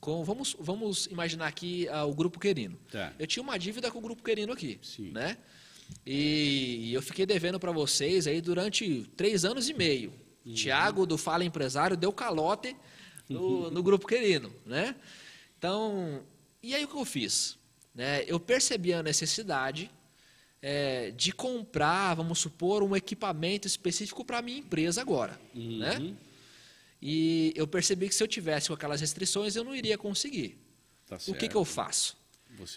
[0.00, 2.78] com, vamos, vamos imaginar aqui ah, o grupo Querino.
[2.90, 3.12] Tá.
[3.18, 5.10] Eu tinha uma dívida com o grupo Querino aqui, Sim.
[5.10, 5.36] né?
[6.06, 10.12] E eu fiquei devendo para vocês aí durante três anos e meio.
[10.44, 10.54] Uhum.
[10.54, 12.76] Tiago, do Fala Empresário, deu calote
[13.28, 14.94] no, no grupo querido, né?
[15.58, 16.22] Então,
[16.62, 17.58] e aí o que eu fiz?
[17.94, 18.24] Né?
[18.26, 19.90] Eu percebi a necessidade
[20.62, 25.78] é, de comprar, vamos supor, um equipamento específico para a minha empresa agora, uhum.
[25.78, 26.14] né?
[27.00, 30.58] E eu percebi que se eu tivesse com aquelas restrições, eu não iria conseguir.
[31.06, 32.16] Tá o que, que eu faço?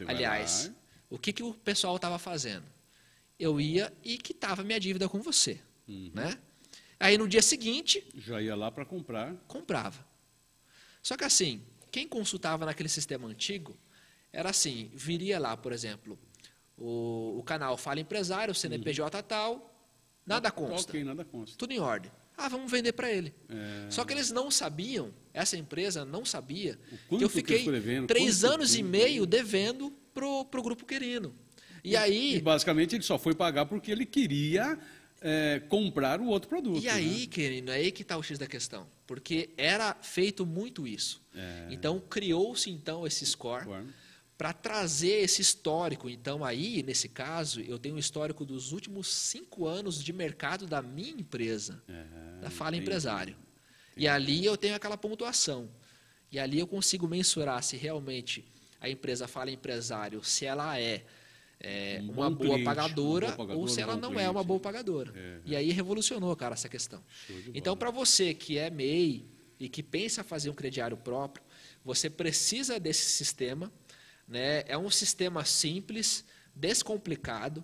[0.05, 0.73] Aliás, lá.
[1.09, 2.65] o que, que o pessoal estava fazendo?
[3.41, 5.59] eu ia e quitava minha dívida com você.
[5.87, 6.11] Uhum.
[6.13, 6.37] Né?
[6.99, 8.03] Aí no dia seguinte.
[8.15, 9.33] Já ia lá para comprar.
[9.47, 10.05] Comprava.
[11.01, 13.77] Só que assim, quem consultava naquele sistema antigo
[14.31, 16.17] era assim: viria lá, por exemplo,
[16.77, 19.23] o, o canal Fala Empresário, o CNPJ uhum.
[19.23, 19.89] tal,
[20.25, 20.91] nada consta.
[20.91, 21.57] Ok, nada consta.
[21.57, 22.11] Tudo em ordem.
[22.37, 23.33] Ah, vamos vender para ele.
[23.49, 23.91] É...
[23.91, 28.75] Só que eles não sabiam, essa empresa não sabia, que eu fiquei que três anos
[28.75, 31.35] e meio devendo para o Grupo Querino.
[31.83, 32.35] E, aí.
[32.35, 34.77] E basicamente ele só foi pagar porque ele queria
[35.21, 36.83] é, comprar o outro produto.
[36.83, 37.27] E aí, né?
[37.27, 38.87] querido, é aí que está o X da questão.
[39.05, 41.21] Porque era feito muito isso.
[41.35, 41.67] É.
[41.69, 43.65] Então criou-se então esse score.
[44.37, 46.09] Para trazer esse histórico.
[46.09, 50.81] Então, aí, nesse caso, eu tenho um histórico dos últimos cinco anos de mercado da
[50.81, 52.81] minha empresa, é, da Fala entendi.
[52.81, 53.33] Empresário.
[53.91, 54.05] Entendi.
[54.05, 55.69] E ali eu tenho aquela pontuação.
[56.31, 58.43] E ali eu consigo mensurar se realmente
[58.79, 61.05] a empresa Fala Empresário, se ela é
[61.63, 64.25] é, um uma, boa cliente, pagadora, uma boa pagadora ou se ela não cliente.
[64.25, 65.13] é uma boa pagadora.
[65.15, 67.03] É, e aí revolucionou, cara, essa questão.
[67.53, 69.25] Então, para você que é MEI
[69.59, 71.43] e que pensa fazer um crediário próprio,
[71.85, 73.71] você precisa desse sistema.
[74.27, 74.63] Né?
[74.67, 77.63] É um sistema simples, descomplicado.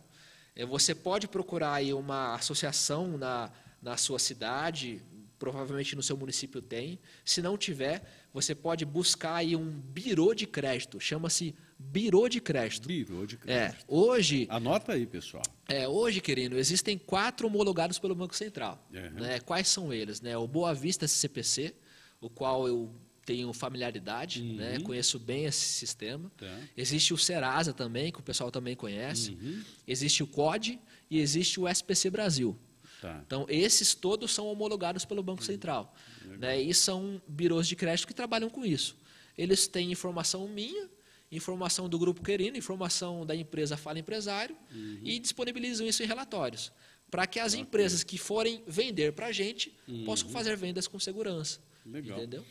[0.56, 5.02] É, você pode procurar aí uma associação na, na sua cidade,
[5.40, 7.00] provavelmente no seu município tem.
[7.26, 12.88] Se não tiver, você pode buscar aí um birô de crédito, chama-se birô de crédito.
[12.88, 13.76] Birô de crédito.
[13.76, 14.48] É, hoje.
[14.50, 15.44] Anota aí, pessoal.
[15.68, 18.86] É, hoje, querido, existem quatro homologados pelo Banco Central.
[18.94, 19.22] Uhum.
[19.22, 19.40] Né?
[19.40, 20.22] Quais são eles?
[20.22, 20.38] Né?
[20.38, 21.76] O Boa Vista CCPC,
[22.20, 22.94] o qual eu
[23.26, 24.56] tenho familiaridade, uhum.
[24.56, 24.80] né?
[24.80, 26.32] conheço bem esse sistema.
[26.38, 26.60] Tá.
[26.78, 29.32] Existe o Serasa também, que o pessoal também conhece.
[29.32, 29.62] Uhum.
[29.86, 32.58] Existe o COD e existe o SPC Brasil.
[33.02, 33.22] Tá.
[33.26, 35.46] Então, esses todos são homologados pelo Banco uhum.
[35.46, 35.94] Central.
[36.40, 36.62] Né?
[36.62, 38.98] E são birôs de crédito que trabalham com isso.
[39.38, 40.90] Eles têm informação minha,
[41.32, 45.00] informação do grupo querendo, informação da empresa Fala Empresário uhum.
[45.04, 46.72] e disponibilizam isso em relatórios.
[47.10, 47.64] Para que as okay.
[47.64, 50.06] empresas que forem vender para a gente uhum.
[50.06, 51.60] possam fazer vendas com segurança.
[51.86, 52.18] Legal.
[52.18, 52.46] Entendeu?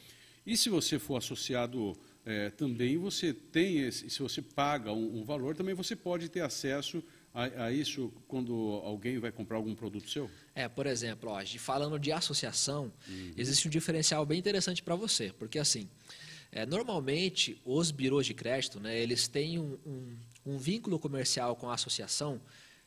[0.46, 5.24] E se você for associado é, também, você tem, esse, se você paga um, um,
[5.24, 7.02] valor, também você pode ter acesso
[7.34, 8.54] a, a, isso quando
[8.84, 10.30] alguém vai comprar algum produto seu?
[10.54, 13.32] É, por exemplo, ó, falando de associação, uhum.
[13.36, 15.88] existe um diferencial bem interessante para você, porque assim,
[16.52, 20.16] é, normalmente, os birôs de crédito, né, eles têm um, um,
[20.46, 22.40] um vínculo comercial com a associação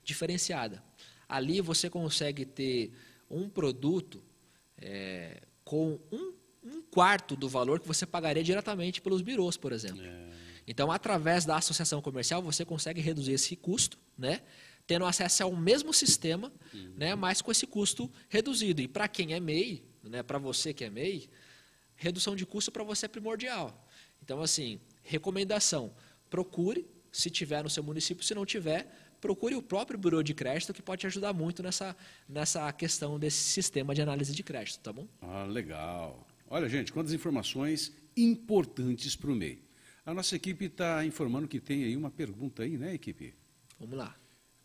[0.03, 0.83] diferenciada.
[1.27, 2.91] Ali você consegue ter
[3.29, 4.23] um produto
[4.77, 6.33] é, com um,
[6.63, 10.03] um, quarto do valor que você pagaria diretamente pelos birôs, por exemplo.
[10.03, 10.29] É.
[10.67, 14.41] Então, através da associação comercial, você consegue reduzir esse custo, né?
[14.85, 16.93] tendo acesso ao mesmo sistema, uhum.
[16.97, 17.13] né?
[17.13, 18.81] mas com esse custo reduzido.
[18.81, 20.23] E para quem é MEI, né?
[20.23, 21.29] para você que é MEI,
[21.99, 23.87] redução de custo para você é primordial.
[24.23, 25.93] Então, assim, recomendação:
[26.29, 30.73] procure, se tiver no seu município, se não tiver, procure o próprio bureau de crédito
[30.73, 31.95] que pode te ajudar muito nessa,
[32.27, 35.07] nessa questão desse sistema de análise de crédito, tá bom?
[35.21, 36.25] Ah, legal.
[36.47, 39.61] Olha, gente, quantas informações importantes para o MEI.
[40.05, 43.35] A nossa equipe está informando que tem aí uma pergunta aí, né, equipe?
[43.79, 44.15] Vamos lá.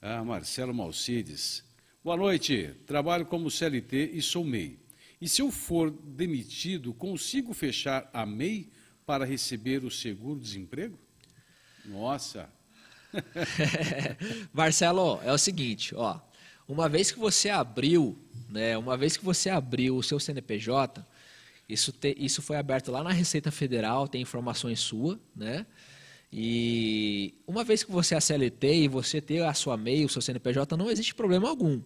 [0.01, 1.65] Ah, Marcelo Malcides.
[2.03, 2.75] Boa noite.
[2.87, 4.84] Trabalho como CLT e sou MEI.
[5.25, 8.69] E se eu for demitido, consigo fechar a MEI
[9.07, 10.99] para receber o seguro-desemprego?
[11.87, 12.47] Nossa!
[14.53, 16.21] Marcelo, é o seguinte, ó,
[16.69, 18.19] uma vez que você abriu,
[18.51, 21.03] né, uma vez que você abriu o seu CNPJ,
[21.67, 25.65] isso, te, isso foi aberto lá na Receita Federal, tem informações sua, né?
[26.31, 30.21] E uma vez que você é CLT e você ter a sua MEI, o seu
[30.21, 31.81] CNPJ, não existe problema algum.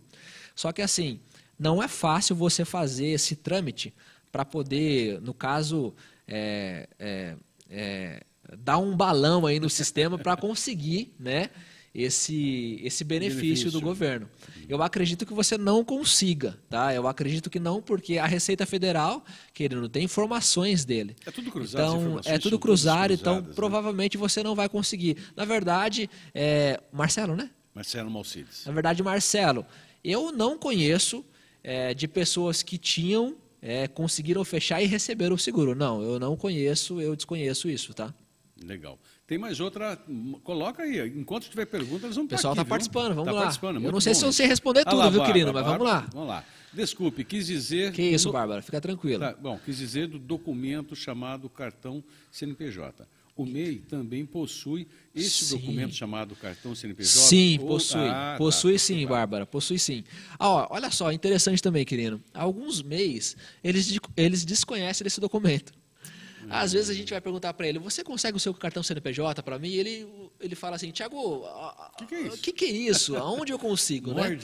[0.57, 1.21] Só que assim,
[1.59, 3.95] não é fácil você fazer esse trâmite
[4.31, 5.95] para poder, no caso,
[6.27, 7.37] é, é,
[7.69, 8.23] é,
[8.59, 11.51] dar um balão aí no sistema para conseguir, né?
[11.95, 14.29] esse, esse benefício, benefício, do governo.
[14.69, 16.95] Eu acredito que você não consiga, tá?
[16.95, 21.17] Eu acredito que não, porque a Receita Federal, querendo, tem informações dele.
[21.27, 21.97] É tudo cruzado.
[21.97, 23.49] Então, é tudo cruzado, então né?
[23.55, 25.17] provavelmente você não vai conseguir.
[25.35, 27.51] Na verdade, é, Marcelo, né?
[27.75, 28.65] Marcelo Malcides.
[28.67, 29.65] Na verdade, Marcelo,
[30.05, 31.25] eu não conheço
[31.69, 35.75] é, de pessoas que tinham, é, conseguiram fechar e receberam o seguro.
[35.75, 38.15] Não, eu não conheço, eu desconheço isso, tá?
[38.65, 38.99] Legal.
[39.27, 39.99] Tem mais outra,
[40.43, 41.07] coloca aí.
[41.09, 43.41] Enquanto tiver perguntas, eles vão O pessoal está participando, vamos tá lá.
[43.43, 45.67] Participando, eu não sei bom, se eu sei responder tudo, lá, viu, Bárbara, querido, mas
[45.67, 46.09] vamos lá.
[46.11, 46.45] Vamos lá.
[46.73, 47.93] Desculpe, quis dizer...
[47.93, 49.21] Que isso, Bárbara, fica tranquilo.
[49.21, 52.03] Tá, bom, quis dizer do documento chamado cartão
[52.33, 53.07] CNPJ.
[53.39, 55.59] O MEI também possui esse sim.
[55.59, 57.09] documento chamado cartão CNPJ?
[57.09, 57.69] Sim, ou...
[57.69, 58.01] possui.
[58.01, 59.09] Ah, tá, possui tá, sim, tá.
[59.11, 60.03] Bárbara, possui sim.
[60.37, 62.21] Ah, ó, olha só, interessante também, querido.
[62.35, 65.73] Alguns MEIs, eles, eles desconhecem esse documento.
[66.51, 69.57] Às vezes a gente vai perguntar para ele: você consegue o seu cartão CNPJ para
[69.57, 69.69] mim?
[69.69, 70.09] E ele,
[70.41, 72.39] ele fala assim: Tiago, o que, que, é isso?
[72.39, 73.17] Que que é isso?
[73.17, 74.15] Aonde eu consigo?
[74.15, 74.37] né?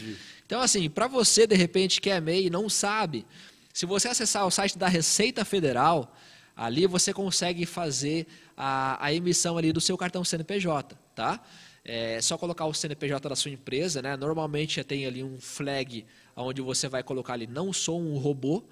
[0.47, 3.27] Então, assim, para você de repente que é MEI e não sabe,
[3.73, 6.15] se você acessar o site da Receita Federal,
[6.57, 8.27] ali você consegue fazer
[8.57, 11.43] a, a emissão ali do seu cartão CNPJ, tá?
[11.85, 14.17] É só colocar o CNPJ da sua empresa, né?
[14.17, 18.65] Normalmente tem ali um flag onde você vai colocar ali: não sou um robô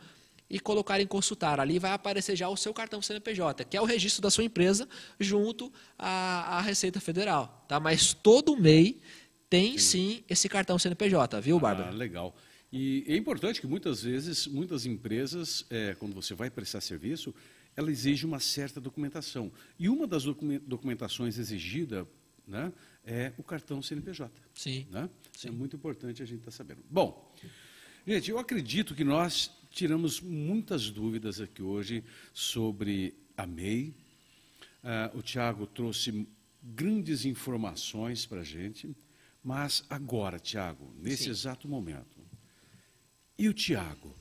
[0.48, 1.60] e colocar em consultar.
[1.60, 4.88] Ali vai aparecer já o seu cartão CNPJ, que é o registro da sua empresa
[5.20, 7.64] junto à, à Receita Federal.
[7.68, 7.78] Tá?
[7.78, 9.00] Mas todo MEI
[9.48, 11.88] tem sim esse cartão CNPJ, viu, Bárbara?
[11.88, 12.34] Ah, legal.
[12.72, 17.34] E é importante que muitas vezes, muitas empresas, é, quando você vai prestar serviço,
[17.76, 19.50] ela exige uma certa documentação.
[19.78, 22.06] E uma das documentações exigida
[22.46, 22.72] né,
[23.04, 24.30] é o cartão CNPJ.
[24.54, 24.86] Sim.
[24.90, 25.08] Né?
[25.32, 25.48] Sim.
[25.48, 26.82] É muito importante a gente estar tá sabendo.
[26.90, 27.34] Bom,
[28.06, 33.94] gente, eu acredito que nós tiramos muitas dúvidas aqui hoje sobre a MEI.
[34.82, 36.26] Uh, o Tiago trouxe
[36.62, 38.94] grandes informações para a gente,
[39.42, 41.30] mas agora, Tiago, nesse Sim.
[41.30, 42.20] exato momento,
[43.38, 44.14] e o Tiago?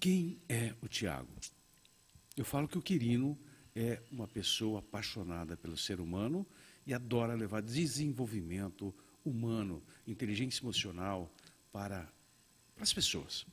[0.00, 1.32] Quem é o Tiago?
[2.36, 3.38] Eu falo que o Quirino
[3.74, 6.46] é uma pessoa apaixonada pelo ser humano
[6.86, 11.32] e adora levar desenvolvimento humano, inteligência emocional
[11.70, 12.10] para,
[12.74, 13.46] para as pessoas.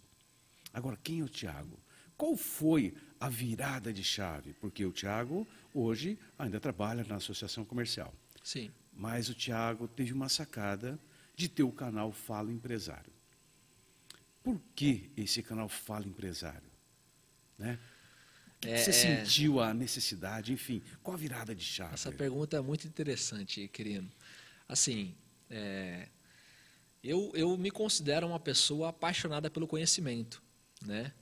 [0.73, 1.80] Agora, quem é o Tiago?
[2.17, 4.53] Qual foi a virada de chave?
[4.53, 8.13] Porque o Tiago, hoje, ainda trabalha na associação comercial.
[8.43, 8.71] Sim.
[8.93, 10.99] Mas o Tiago teve uma sacada
[11.36, 13.13] de ter o canal Fala Empresário.
[14.43, 16.69] Por que esse canal Fala Empresário?
[17.57, 17.80] Né?
[18.66, 18.93] É, você é...
[18.93, 21.93] sentiu a necessidade, enfim, qual a virada de chave?
[21.93, 24.10] Essa pergunta é muito interessante, querido.
[24.68, 25.16] Assim,
[25.49, 26.07] é...
[27.03, 30.41] eu, eu me considero uma pessoa apaixonada pelo conhecimento.
[30.86, 31.14] Né?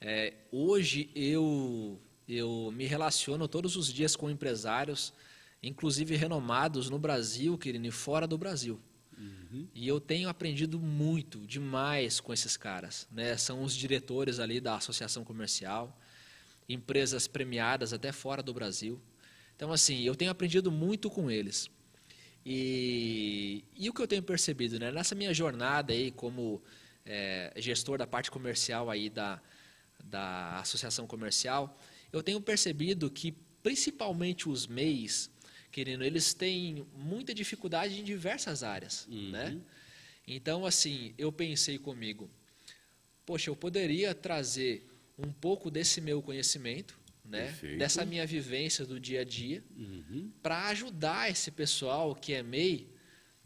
[0.00, 5.12] É, hoje eu, eu me relaciono todos os dias com empresários,
[5.62, 8.80] inclusive renomados no Brasil, querido, e fora do Brasil.
[9.18, 9.68] Uhum.
[9.74, 13.06] E eu tenho aprendido muito, demais com esses caras.
[13.10, 13.36] Né?
[13.36, 15.99] São os diretores ali da associação comercial,
[16.72, 19.00] empresas premiadas até fora do Brasil.
[19.56, 21.70] Então, assim, eu tenho aprendido muito com eles.
[22.44, 24.90] E, e o que eu tenho percebido, né?
[24.90, 26.62] Nessa minha jornada aí como
[27.04, 29.40] é, gestor da parte comercial aí da,
[30.02, 31.78] da associação comercial,
[32.12, 35.30] eu tenho percebido que principalmente os MEIs,
[35.70, 39.30] querendo, eles têm muita dificuldade em diversas áreas, uhum.
[39.30, 39.60] né?
[40.26, 42.30] Então, assim, eu pensei comigo,
[43.26, 44.89] poxa, eu poderia trazer
[45.24, 47.46] um pouco desse meu conhecimento, né?
[47.46, 47.78] Perfeito.
[47.78, 50.30] Dessa minha vivência do dia a dia, uhum.
[50.42, 52.88] para ajudar esse pessoal que é MEI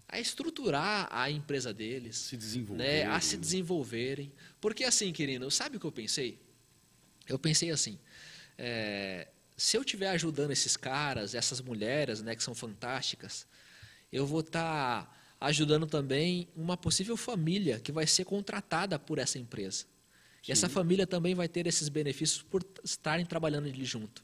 [0.08, 2.36] a estruturar a empresa deles, se
[2.70, 4.32] né, a se desenvolverem.
[4.60, 6.38] Porque assim, querido, sabe o que eu pensei?
[7.26, 7.98] Eu pensei assim,
[8.56, 13.46] é, se eu estiver ajudando esses caras, essas mulheres, né, que são fantásticas,
[14.12, 19.38] eu vou estar tá ajudando também uma possível família que vai ser contratada por essa
[19.38, 19.86] empresa.
[20.46, 24.22] E essa família também vai ter esses benefícios por estarem trabalhando ali junto.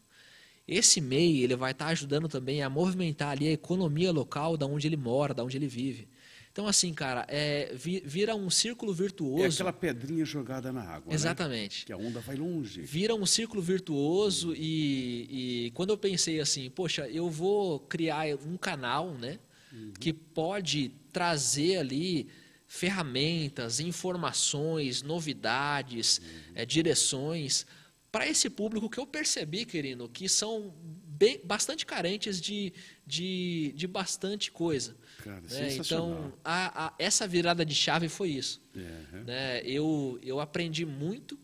[0.69, 4.87] Esse MEI ele vai estar ajudando também a movimentar ali a economia local da onde
[4.87, 6.09] ele mora, da onde ele vive.
[6.53, 7.73] Então, assim, cara, é,
[8.05, 9.45] vira um círculo virtuoso.
[9.45, 11.09] É aquela pedrinha jogada na água.
[11.09, 11.15] Né?
[11.15, 11.81] Exatamente.
[11.81, 11.87] Né?
[11.87, 12.83] Que a onda vai longe.
[12.83, 18.57] Vira um círculo virtuoso e, e, quando eu pensei assim, poxa, eu vou criar um
[18.57, 19.39] canal, né?
[19.73, 19.93] Uhum.
[19.99, 22.29] Que pode trazer ali
[22.73, 26.53] ferramentas, informações, novidades, uhum.
[26.55, 27.67] é, direções
[28.13, 30.73] para esse público que eu percebi, querido, que são
[31.05, 32.73] bem, bastante carentes de,
[33.05, 34.97] de, de bastante coisa.
[35.19, 35.75] Cara, né?
[35.75, 38.63] Então, a, a, essa virada de chave foi isso.
[38.73, 39.25] Uhum.
[39.25, 39.63] Né?
[39.65, 41.37] Eu, eu aprendi muito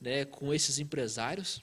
[0.00, 1.62] né, com esses empresários,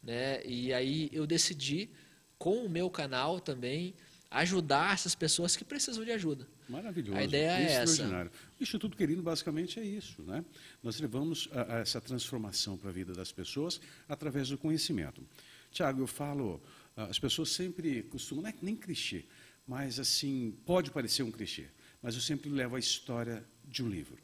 [0.00, 0.40] né?
[0.46, 1.90] e aí eu decidi,
[2.38, 3.92] com o meu canal também,
[4.40, 6.46] ajudar essas pessoas que precisam de ajuda.
[6.68, 7.18] Maravilhoso.
[7.18, 8.30] A ideia é essa.
[8.58, 10.22] O Instituto Querido basicamente é isso.
[10.22, 10.44] Né?
[10.82, 15.22] Nós levamos a, a essa transformação para a vida das pessoas através do conhecimento.
[15.70, 16.62] Tiago, eu falo,
[16.96, 19.24] as pessoas sempre costumam, não é nem clichê,
[19.66, 21.66] mas assim, pode parecer um clichê,
[22.00, 24.18] mas eu sempre levo a história de um livro.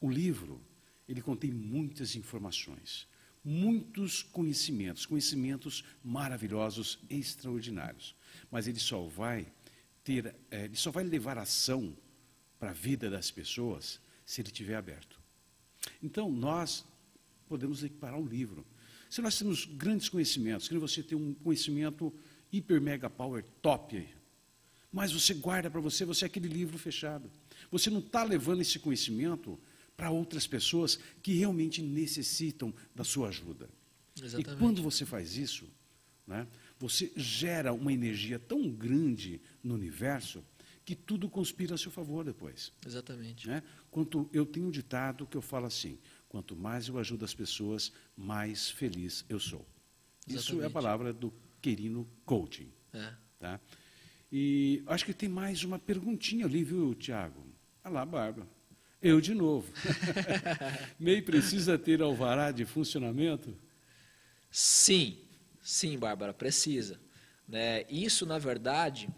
[0.00, 0.60] O livro,
[1.08, 3.06] ele contém muitas informações,
[3.44, 8.14] muitos conhecimentos, conhecimentos maravilhosos, extraordinários,
[8.50, 9.46] mas ele só vai
[10.04, 11.96] ter, é, ele só vai levar ação
[12.58, 15.20] para a vida das pessoas se ele estiver aberto.
[16.02, 16.84] Então, nós
[17.48, 18.64] podemos equiparar um livro.
[19.10, 22.12] Se nós temos grandes conhecimentos, que você tem um conhecimento
[22.50, 24.08] hiper mega power top,
[24.92, 27.30] mas você guarda para você, você é aquele livro fechado.
[27.70, 29.58] Você não está levando esse conhecimento
[29.96, 33.68] para outras pessoas que realmente necessitam da sua ajuda.
[34.16, 34.50] Exatamente.
[34.50, 35.66] E quando você faz isso,
[36.26, 36.46] né,
[36.82, 40.44] você gera uma energia tão grande no universo
[40.84, 42.72] que tudo conspira a seu favor depois.
[42.84, 43.46] Exatamente.
[43.46, 43.62] Né?
[43.88, 45.96] Quanto eu tenho um ditado que eu falo assim:
[46.28, 49.64] quanto mais eu ajudo as pessoas, mais feliz eu sou.
[50.26, 50.44] Exatamente.
[50.44, 52.68] Isso é a palavra do Querino Coaching.
[52.92, 53.12] É.
[53.38, 53.60] Tá?
[54.32, 57.46] E acho que tem mais uma perguntinha ali, viu, Tiago?
[57.84, 58.48] Olha lá, Bárbara.
[59.00, 59.72] Eu de novo.
[60.98, 63.56] MEI precisa ter alvará de funcionamento?
[64.50, 65.16] Sim,
[65.62, 66.98] sim, Bárbara, precisa.
[67.48, 67.84] Né?
[67.88, 69.08] Isso, na verdade,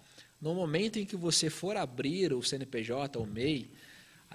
[0.40, 3.70] no momento em que você for abrir o CNPJ, o MEI,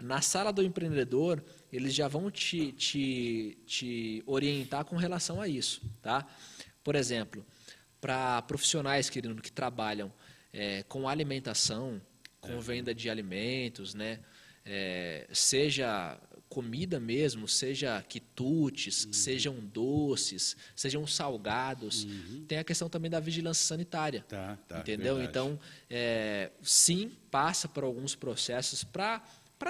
[0.01, 5.82] na sala do empreendedor, eles já vão te, te, te orientar com relação a isso.
[6.01, 6.26] Tá?
[6.84, 7.45] Por exemplo,
[7.99, 10.12] para profissionais, querido, que trabalham
[10.53, 12.01] é, com alimentação,
[12.39, 12.60] com é.
[12.60, 14.20] venda de alimentos, né?
[14.66, 16.20] É, seja
[16.50, 19.14] comida mesmo, seja quitutes, uhum.
[19.14, 22.04] sejam doces, sejam salgados.
[22.04, 22.45] Uhum.
[22.47, 24.26] Tem a questão também da vigilância sanitária.
[24.28, 25.16] Tá, tá, entendeu?
[25.16, 25.30] Verdade.
[25.30, 29.22] Então, é, sim, passa por alguns processos para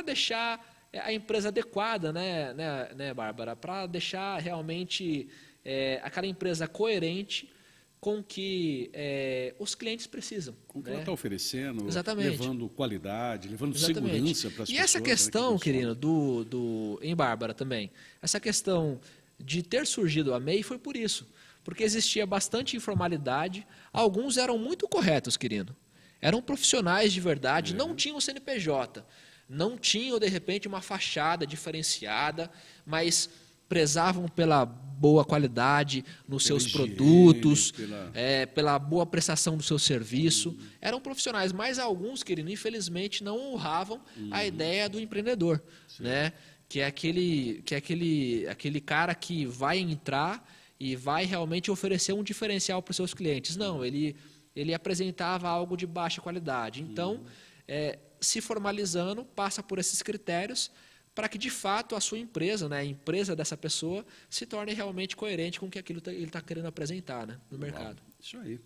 [0.05, 3.55] deixar a empresa adequada, né, né, né Bárbara?
[3.55, 5.27] Para deixar realmente
[5.65, 7.51] é, aquela empresa coerente
[7.99, 10.55] com que é, os clientes precisam.
[10.67, 10.95] Com o que né?
[10.95, 12.29] ela está oferecendo, Exatamente.
[12.29, 14.13] levando qualidade, levando Exatamente.
[14.13, 14.69] segurança para as pessoas.
[14.69, 17.91] E essa questão, né, querido, do, do, em Bárbara também,
[18.21, 18.99] essa questão
[19.37, 21.27] de ter surgido a MEI foi por isso.
[21.63, 25.75] Porque existia bastante informalidade, alguns eram muito corretos, querido.
[26.21, 27.75] Eram profissionais de verdade, é.
[27.75, 29.05] não tinham CNPJ,
[29.47, 32.49] não tinham, de repente, uma fachada diferenciada,
[32.85, 33.29] mas
[33.67, 34.65] prezavam pela
[34.99, 38.11] boa qualidade nos seus higiene, produtos, pela...
[38.13, 40.49] É, pela boa prestação do seu serviço.
[40.49, 40.57] Uhum.
[40.81, 44.29] Eram profissionais, mas alguns, querido, infelizmente não honravam uhum.
[44.31, 45.63] a ideia do empreendedor,
[45.99, 46.33] né?
[46.67, 50.45] Que é aquele, que é aquele, aquele cara que vai entrar
[50.79, 53.55] e vai realmente oferecer um diferencial para os seus clientes.
[53.55, 54.15] Não, ele,
[54.55, 56.81] ele apresentava algo de baixa qualidade.
[56.81, 57.25] Então, uhum.
[57.67, 60.71] é, se formalizando, passa por esses critérios
[61.19, 65.17] para que de fato a sua empresa, né, a empresa dessa pessoa, se torne realmente
[65.17, 68.01] coerente com o que aquilo tá, ele está querendo apresentar né, no mercado.
[68.17, 68.57] Isso aí.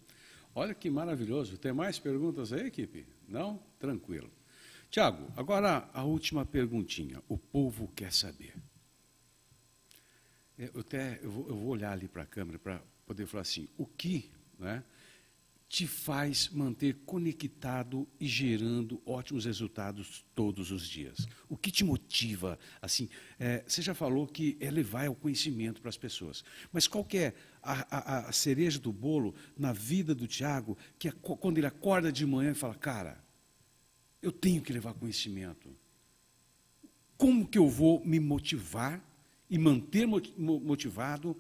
[0.53, 1.57] Olha que maravilhoso.
[1.57, 3.07] Tem mais perguntas aí, equipe?
[3.27, 3.59] Não?
[3.79, 4.31] Tranquilo.
[4.91, 7.23] Tiago, agora a última perguntinha.
[7.27, 8.53] O povo quer saber.
[10.55, 13.67] Eu, até, eu, vou, eu vou olhar ali para a câmera para poder falar assim,
[13.79, 14.29] o que
[14.59, 14.83] né,
[15.73, 21.27] te faz manter conectado e gerando ótimos resultados todos os dias?
[21.49, 22.59] O que te motiva?
[22.79, 23.09] Assim,
[23.39, 27.33] é, você já falou que é levar o conhecimento para as pessoas, mas qual é
[27.63, 32.11] a, a, a, cereja do bolo na vida do Tiago, que é quando ele acorda
[32.11, 33.23] de manhã e fala, cara,
[34.21, 35.75] eu tenho que levar conhecimento.
[37.17, 39.03] Como que eu vou me motivar
[39.49, 41.35] e manter motivado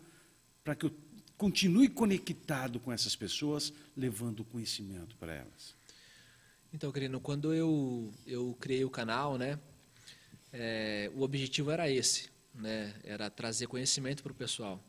[0.63, 1.02] para que eu
[1.43, 5.75] continue conectado com essas pessoas, levando conhecimento para elas.
[6.73, 9.59] Então, querido, quando eu, eu criei o canal, né,
[10.53, 14.81] é, o objetivo era esse, né, era trazer conhecimento para o pessoal.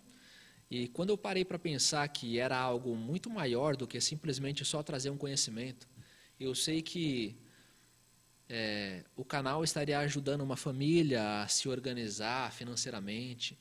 [0.70, 4.80] E quando eu parei para pensar que era algo muito maior do que simplesmente só
[4.80, 5.88] trazer um conhecimento,
[6.38, 7.36] eu sei que
[8.48, 13.59] é, o canal estaria ajudando uma família a se organizar financeiramente.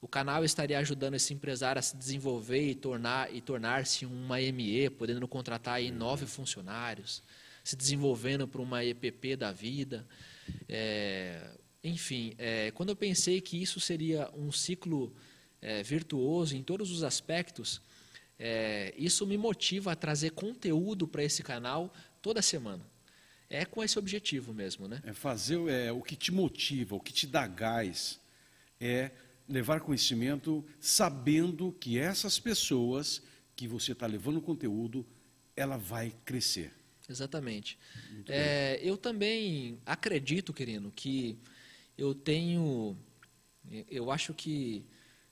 [0.00, 4.90] O canal estaria ajudando esse empresário a se desenvolver e tornar e tornar-se uma ME,
[4.90, 7.22] podendo contratar aí nove funcionários,
[7.64, 10.06] se desenvolvendo para uma EPP da vida.
[10.68, 11.50] É,
[11.82, 15.14] enfim, é, quando eu pensei que isso seria um ciclo
[15.62, 17.80] é, virtuoso em todos os aspectos,
[18.38, 22.84] é, isso me motiva a trazer conteúdo para esse canal toda semana.
[23.48, 25.00] É com esse objetivo mesmo, né?
[25.04, 28.20] É fazer é, o que te motiva, o que te dá gás,
[28.80, 29.10] é
[29.48, 33.22] levar conhecimento sabendo que essas pessoas
[33.54, 35.06] que você está levando conteúdo,
[35.56, 36.72] ela vai crescer.
[37.08, 37.78] Exatamente.
[38.26, 41.38] É, eu também acredito, querido, que
[41.96, 42.96] eu tenho,
[43.88, 44.84] eu acho que,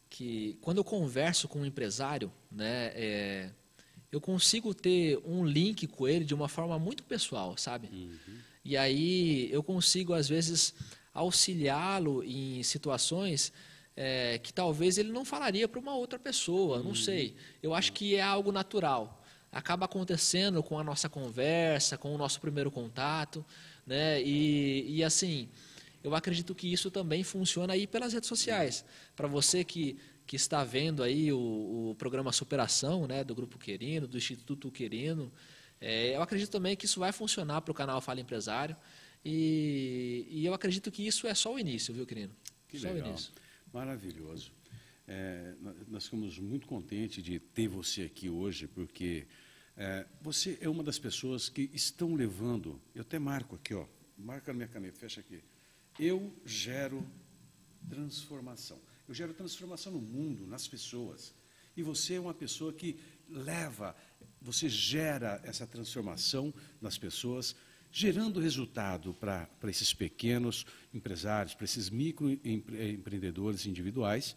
[0.08, 3.50] que quando eu converso com um empresário, né, é,
[4.10, 7.88] eu consigo ter um link com ele de uma forma muito pessoal, sabe?
[7.92, 8.38] Uhum.
[8.64, 10.72] E aí eu consigo, às vezes,
[11.12, 13.52] auxiliá-lo em situações
[13.96, 16.94] é, que talvez ele não falaria para uma outra pessoa, não uhum.
[16.94, 17.34] sei.
[17.62, 19.22] Eu acho que é algo natural.
[19.52, 23.44] Acaba acontecendo com a nossa conversa, com o nosso primeiro contato,
[23.86, 24.20] né?
[24.22, 25.48] E, e assim,
[26.02, 28.84] eu acredito que isso também funciona aí pelas redes sociais.
[29.14, 31.38] Para você que, que está vendo aí o,
[31.90, 35.32] o, programa Superação, né, do Grupo Querino, do Instituto Querino,
[35.80, 38.76] é, eu acredito também que isso vai funcionar para o canal Fala Empresário.
[39.24, 42.34] E, e, eu acredito que isso é só o início, viu, Querino?
[42.68, 43.16] Que só legal.
[43.74, 44.52] Maravilhoso.
[45.06, 45.54] É,
[45.88, 49.26] nós ficamos muito contentes de ter você aqui hoje, porque
[49.76, 52.80] é, você é uma das pessoas que estão levando.
[52.94, 53.86] Eu até marco aqui, ó.
[54.16, 55.42] Marca na minha caneta, fecha aqui
[55.98, 57.06] eu gero
[57.88, 58.80] transformação.
[59.06, 61.34] Eu gero transformação no mundo, nas pessoas.
[61.76, 62.98] E você é uma pessoa que
[63.28, 63.94] leva,
[64.40, 67.54] você gera essa transformação nas pessoas,
[67.96, 74.34] gerando resultado para esses pequenos empresários, para esses microempreendedores individuais.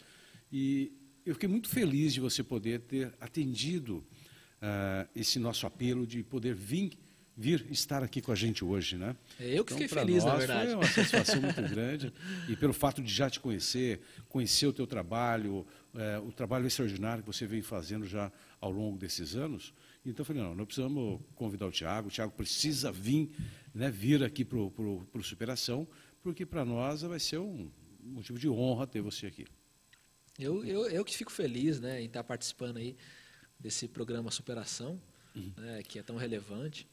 [0.51, 0.91] E
[1.25, 6.53] eu fiquei muito feliz de você poder ter atendido uh, esse nosso apelo de poder
[6.53, 6.99] vir
[7.39, 9.15] vir estar aqui com a gente hoje, né?
[9.39, 10.65] É, eu que então, fiquei feliz, nós, na verdade.
[10.65, 12.11] Foi uma satisfação muito grande
[12.49, 17.23] e pelo fato de já te conhecer, conhecer o teu trabalho, é, o trabalho extraordinário
[17.23, 19.71] que você vem fazendo já ao longo desses anos.
[20.09, 23.29] Então eu falei, não, nós precisamos convidar o Tiago, o Tiago precisa vir,
[23.73, 25.87] né, vir aqui para o Superação,
[26.23, 27.69] porque para nós vai ser um
[28.01, 29.45] motivo de honra ter você aqui.
[30.39, 32.95] Eu, eu, eu que fico feliz né, em estar participando aí
[33.59, 35.01] desse programa Superação,
[35.35, 35.51] uhum.
[35.57, 36.87] né, que é tão relevante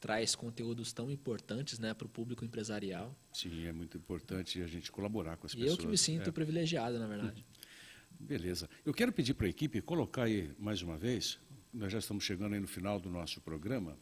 [0.00, 3.16] traz conteúdos tão importantes né, para o público empresarial.
[3.32, 5.72] Sim, é muito importante a gente colaborar com as e pessoas.
[5.72, 6.32] Eu que me sinto é.
[6.32, 7.44] privilegiado, na verdade.
[8.18, 8.68] Beleza.
[8.84, 11.38] Eu quero pedir para a equipe colocar aí mais uma vez,
[11.72, 13.92] nós já estamos chegando aí no final do nosso programa,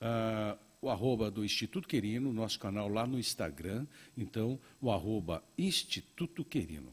[0.00, 3.86] uh, o arroba do Instituto Querino, nosso canal lá no Instagram.
[4.16, 6.92] Então, o arroba Instituto Querino.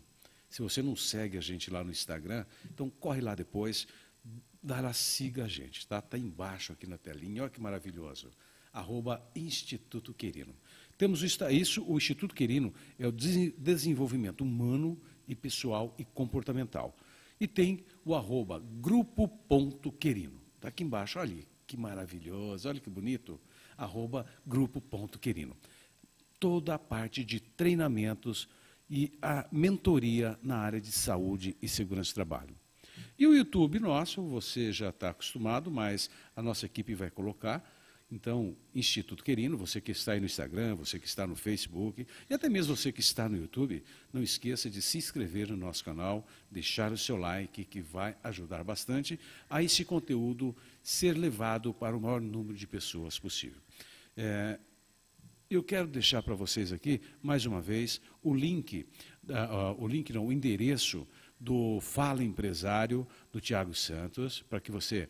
[0.50, 3.88] Se você não segue a gente lá no Instagram, então corre lá depois,
[4.62, 8.32] dá lá, siga a gente, está Tá embaixo aqui na telinha, olha que maravilhoso
[8.76, 10.54] arroba Instituto Querino.
[10.98, 16.96] Temos isso, o Instituto Querino é o desenvolvimento humano e pessoal e comportamental.
[17.40, 20.40] E tem o arroba grupo.querino.
[20.56, 21.36] Está aqui embaixo, olha
[21.68, 23.40] que maravilhoso, olha que bonito,
[23.78, 25.56] arroba grupo.querino.
[26.40, 28.48] Toda a parte de treinamentos
[28.90, 32.56] e a mentoria na área de saúde e segurança do trabalho.
[33.18, 37.64] E o YouTube nosso, você já está acostumado, mas a nossa equipe vai colocar,
[38.16, 42.34] então, Instituto Querino, você que está aí no Instagram, você que está no Facebook e
[42.34, 46.26] até mesmo você que está no YouTube, não esqueça de se inscrever no nosso canal,
[46.50, 52.00] deixar o seu like, que vai ajudar bastante a esse conteúdo ser levado para o
[52.00, 53.60] maior número de pessoas possível.
[54.16, 54.58] É,
[55.50, 58.88] eu quero deixar para vocês aqui, mais uma vez, o link,
[59.28, 61.06] uh, uh, o link não, o endereço
[61.38, 65.10] do Fala Empresário do Tiago Santos, para que você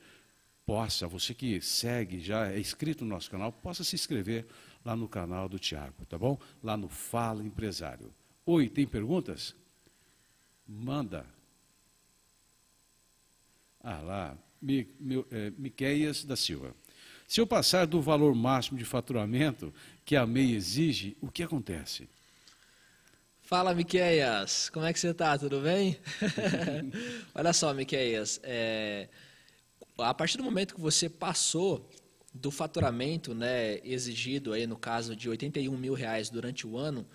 [0.66, 4.46] possa, você que segue, já é inscrito no nosso canal, possa se inscrever
[4.84, 6.40] lá no canal do Tiago, tá bom?
[6.64, 8.14] Lá no Fala Empresário.
[8.46, 9.56] Oi, tem perguntas?
[10.68, 11.26] Manda.
[13.80, 14.88] Ah, lá, Mi,
[15.32, 15.52] é,
[16.26, 16.74] da Silva.
[17.28, 22.10] Se eu passar do valor máximo de faturamento que a MEI exige, o que acontece?
[23.42, 24.70] Fala, Miqueias.
[24.70, 25.38] Como é que você está?
[25.38, 26.00] Tudo bem?
[27.34, 28.40] Olha só, Miqueias.
[28.44, 29.08] É
[29.98, 31.90] a partir do momento que você passou
[32.34, 37.06] do faturamento né, exigido, aí no caso de 81 mil reais durante o ano,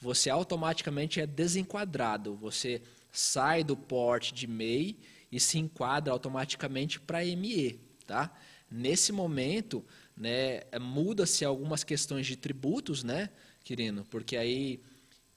[0.00, 2.36] você automaticamente é desenquadrado.
[2.36, 2.80] Você
[3.10, 4.96] sai do porte de MEI
[5.32, 7.80] e se enquadra automaticamente para ME.
[8.06, 8.32] Tá?
[8.70, 9.84] Nesse momento,
[10.16, 13.30] né, muda-se algumas questões de tributos, né,
[13.64, 14.04] Quirino?
[14.04, 14.80] Porque aí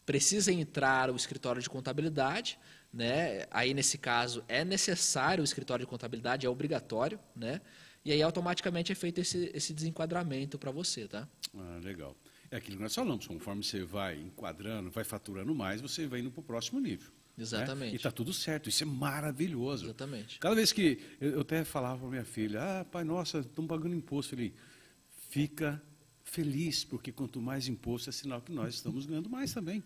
[0.05, 2.59] precisa entrar o escritório de contabilidade,
[2.93, 3.45] né?
[3.51, 7.61] Aí nesse caso é necessário o escritório de contabilidade, é obrigatório, né?
[8.03, 11.27] E aí automaticamente é feito esse, esse desenquadramento para você, tá?
[11.55, 12.15] Ah, legal.
[12.49, 16.31] É aquilo que nós falamos, conforme você vai enquadrando, vai faturando mais, você vai indo
[16.31, 17.09] para o próximo nível.
[17.37, 17.43] Né?
[17.43, 17.89] Exatamente.
[17.89, 17.93] Né?
[17.93, 19.85] E está tudo certo, isso é maravilhoso.
[19.85, 20.39] Exatamente.
[20.39, 23.95] Cada vez que eu, eu até falava para minha filha, ah, pai, nossa, estão pagando
[23.95, 24.31] imposto.
[24.35, 24.53] Falei,
[25.29, 25.81] fica
[26.23, 29.83] feliz, porque quanto mais imposto é sinal que nós estamos ganhando mais também.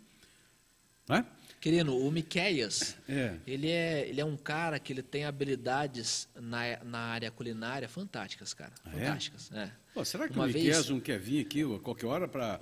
[1.07, 1.25] Não é?
[1.59, 3.37] Querido, o Miqueias, é.
[3.47, 8.53] Ele, é, ele é um cara que ele tem habilidades na, na área culinária fantásticas,
[8.53, 8.71] cara.
[8.83, 9.05] Ah, é?
[9.05, 9.51] fantásticas.
[9.51, 9.71] É?
[9.93, 12.59] Pô, será que uma o Miqueias vez, não quer vir aqui a qualquer hora para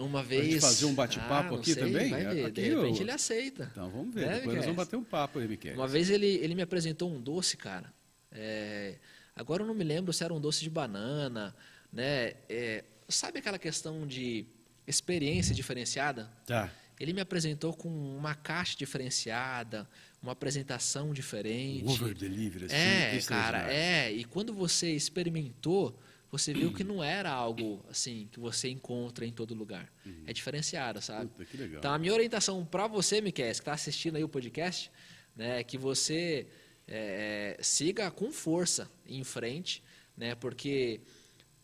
[0.62, 2.10] fazer um bate-papo ah, aqui sei, também?
[2.10, 3.04] Vai ver, aqui, de repente eu...
[3.04, 3.70] ele aceita.
[3.72, 5.78] Então vamos ver, né, depois nós vamos bater um papo aí, Miqueias.
[5.78, 7.94] Uma vez ele, ele me apresentou um doce, cara.
[8.32, 8.98] É,
[9.36, 11.56] agora eu não me lembro se era um doce de banana,
[11.92, 12.34] né?
[12.48, 14.46] É, sabe aquela questão de
[14.88, 16.32] experiência diferenciada?
[16.46, 16.72] Tá.
[17.00, 19.90] Ele me apresentou com uma caixa diferenciada,
[20.22, 21.86] uma apresentação diferente.
[21.86, 24.12] Over delivery, assim, É, cara, é.
[24.12, 26.00] E quando você experimentou,
[26.32, 29.92] você viu que não era algo assim que você encontra em todo lugar.
[30.04, 30.24] Uhum.
[30.26, 31.28] É diferenciado, sabe?
[31.28, 31.78] Puta, que legal.
[31.78, 34.90] Então a minha orientação para você, Miquel, que está assistindo aí o podcast,
[35.36, 36.48] né, é que você
[36.88, 39.84] é, siga com força em frente,
[40.18, 41.02] né, porque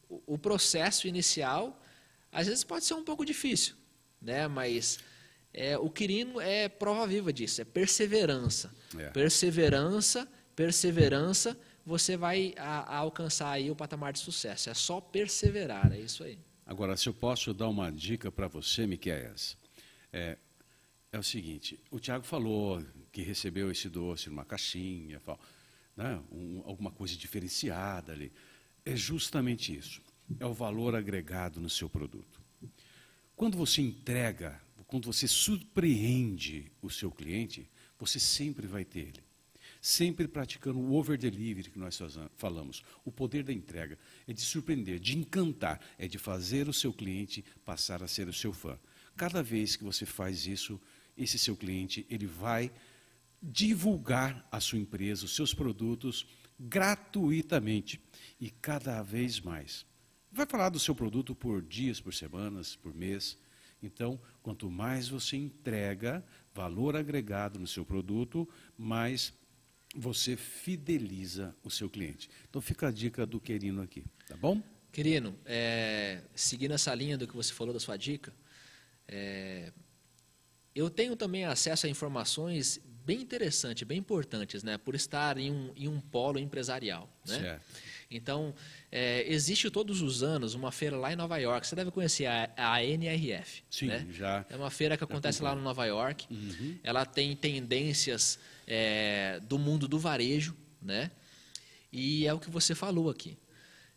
[0.08, 1.84] o, o processo inicial
[2.32, 3.74] às vezes pode ser um pouco difícil,
[4.22, 5.00] né, mas
[5.54, 8.74] é, o Quirino é prova viva disso, é perseverança.
[8.98, 9.10] É.
[9.10, 14.70] Perseverança, perseverança, você vai a, a alcançar aí o patamar de sucesso.
[14.70, 16.38] É só perseverar, é isso aí.
[16.66, 19.58] Agora, se eu posso dar uma dica para você, Miquéias,
[20.14, 20.38] é,
[21.12, 25.20] é o seguinte, o Tiago falou que recebeu esse doce numa caixinha,
[25.98, 28.32] né, um, alguma coisa diferenciada ali.
[28.86, 30.00] É justamente isso,
[30.40, 32.40] é o valor agregado no seu produto.
[33.36, 39.24] Quando você entrega quando você surpreende o seu cliente, você sempre vai ter ele.
[39.80, 42.00] Sempre praticando o over delivery que nós
[42.36, 42.84] falamos.
[43.06, 47.46] O poder da entrega é de surpreender, de encantar, é de fazer o seu cliente
[47.64, 48.80] passar a ser o seu fã.
[49.16, 50.82] Cada vez que você faz isso,
[51.16, 52.72] esse seu cliente, ele vai
[53.44, 56.26] divulgar a sua empresa, os seus produtos
[56.60, 58.02] gratuitamente
[58.42, 59.86] e cada vez mais.
[60.32, 63.38] Vai falar do seu produto por dias, por semanas, por mês
[63.82, 66.24] então, quanto mais você entrega
[66.54, 69.34] valor agregado no seu produto, mais
[69.96, 72.30] você fideliza o seu cliente.
[72.50, 74.62] Então, fica a dica do Querino aqui, tá bom?
[74.92, 78.34] Querino, é, seguindo essa linha do que você falou da sua dica,
[79.08, 79.72] é,
[80.76, 85.74] eu tenho também acesso a informações bem interessantes, bem importantes, né, por estar em um,
[85.76, 87.10] em um polo empresarial.
[87.26, 87.40] Né?
[87.40, 87.66] Certo.
[88.12, 88.56] Então,
[88.92, 91.68] é, existe todos os anos uma feira lá em Nova York.
[91.68, 93.64] Você deve conhecer a, a NRF.
[93.70, 94.08] Sim, né?
[94.12, 94.46] já.
[94.50, 96.26] É uma feira que acontece lá no Nova York.
[96.32, 96.78] Uhum.
[96.84, 101.12] Ela tem tendências é, do mundo do varejo, né?
[101.94, 103.38] E é o que você falou aqui.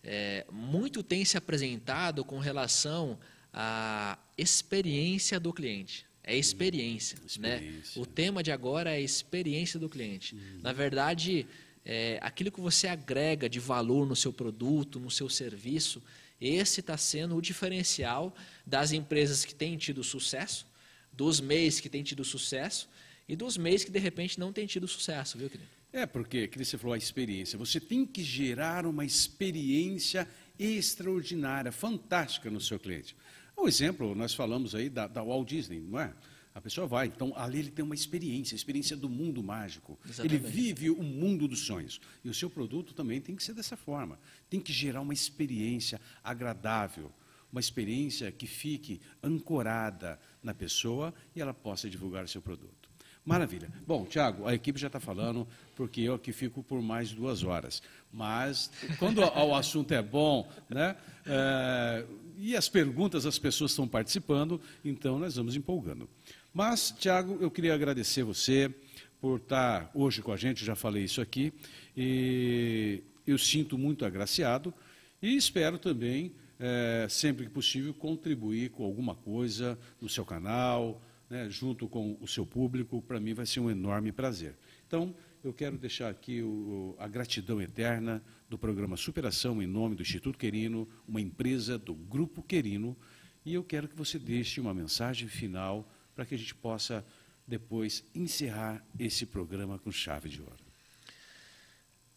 [0.05, 3.19] É, muito tem se apresentado com relação
[3.53, 6.07] à experiência do cliente.
[6.25, 7.27] É experiência, uhum.
[7.27, 8.01] experiência.
[8.01, 8.03] né?
[8.03, 10.35] O tema de agora é a experiência do cliente.
[10.35, 10.61] Uhum.
[10.63, 11.47] Na verdade,
[11.85, 16.03] é, aquilo que você agrega de valor no seu produto, no seu serviço,
[16.41, 18.35] esse está sendo o diferencial
[18.67, 20.67] das empresas que têm tido sucesso,
[21.13, 22.89] dos meios que têm tido sucesso
[23.29, 25.69] e dos meios que de repente não têm tido sucesso, viu, querido?
[25.93, 27.59] É, porque, que você falou, a experiência.
[27.59, 30.27] Você tem que gerar uma experiência
[30.59, 33.15] extraordinária, fantástica no seu cliente.
[33.57, 36.13] Um exemplo, nós falamos aí da, da Walt Disney, não é?
[36.55, 39.99] A pessoa vai, então ali ele tem uma experiência, a experiência do mundo mágico.
[40.05, 40.35] Exatamente.
[40.35, 42.01] Ele vive o mundo dos sonhos.
[42.23, 44.19] E o seu produto também tem que ser dessa forma.
[44.51, 47.11] Tem que gerar uma experiência agradável,
[47.51, 52.83] uma experiência que fique ancorada na pessoa e ela possa divulgar o seu produto.
[53.25, 53.71] Maravilha.
[53.87, 55.47] Bom, Tiago, a equipe já está falando,
[55.77, 57.81] porque eu aqui fico por mais duas horas.
[58.13, 62.05] Mas, quando o assunto é bom, né, é,
[62.37, 66.11] e as perguntas as pessoas estão participando, então nós vamos empolgando.
[66.55, 68.73] Mas, Tiago, eu queria agradecer você
[69.19, 71.51] por estar hoje com a gente, já falei isso aqui,
[71.97, 74.75] e eu sinto muito agraciado
[75.23, 81.01] e espero também, é, sempre que possível, contribuir com alguma coisa no seu canal,
[81.31, 84.55] né, junto com o seu público, para mim vai ser um enorme prazer.
[84.87, 90.03] Então, eu quero deixar aqui o, a gratidão eterna do programa Superação em nome do
[90.03, 92.95] Instituto Querino, uma empresa do Grupo Querino,
[93.43, 97.05] e eu quero que você deixe uma mensagem final para que a gente possa
[97.47, 100.65] depois encerrar esse programa com chave de ouro.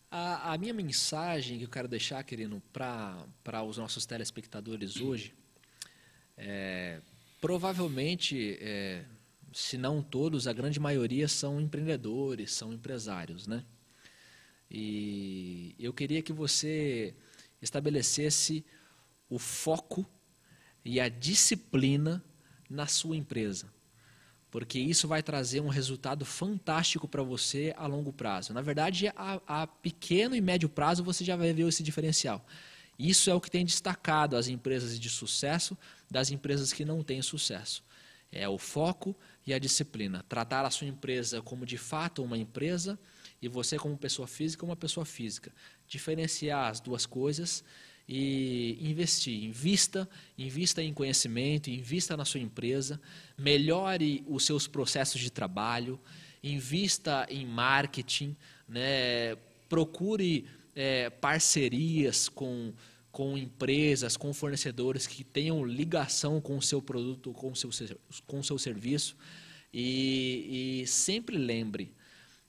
[0.10, 5.34] A, a minha mensagem que eu quero deixar, querido, para os nossos telespectadores hoje,
[6.38, 7.02] é,
[7.42, 9.04] provavelmente, é,
[9.52, 13.66] se não todos, a grande maioria são empreendedores, são empresários, né?
[14.70, 17.14] E eu queria que você
[17.62, 18.66] estabelecesse
[19.30, 20.06] o foco
[20.84, 22.24] e a disciplina
[22.70, 23.75] na sua empresa
[24.56, 28.54] porque isso vai trazer um resultado fantástico para você a longo prazo.
[28.54, 32.42] Na verdade, a, a, pequeno e médio prazo você já vai ver esse diferencial.
[32.98, 35.78] Isso é o que tem destacado as empresas de sucesso
[36.10, 37.84] das empresas que não têm sucesso.
[38.32, 39.14] É o foco
[39.46, 40.24] e a disciplina.
[40.30, 42.98] Tratar a sua empresa como de fato uma empresa
[43.42, 45.52] e você como pessoa física uma pessoa física.
[45.86, 47.62] Diferenciar as duas coisas
[48.08, 49.44] e investir.
[49.44, 50.08] Invista,
[50.38, 53.02] invista em conhecimento, invista na sua empresa,
[53.38, 56.00] melhore os seus processos de trabalho,
[56.44, 58.36] invista em marketing,
[58.68, 59.36] né?
[59.68, 60.46] procure
[60.76, 62.74] é, parcerias com,
[63.12, 67.72] com empresas, com fornecedores que tenham ligação com o seu produto, com o seu,
[68.28, 69.18] com o seu serviço.
[69.74, 71.92] E, e sempre lembre,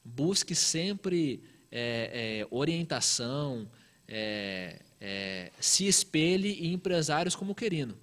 [0.05, 1.43] busque sempre
[1.73, 3.69] é, é, orientação,
[4.07, 7.97] é, é, se espelhe em empresários como o Querino.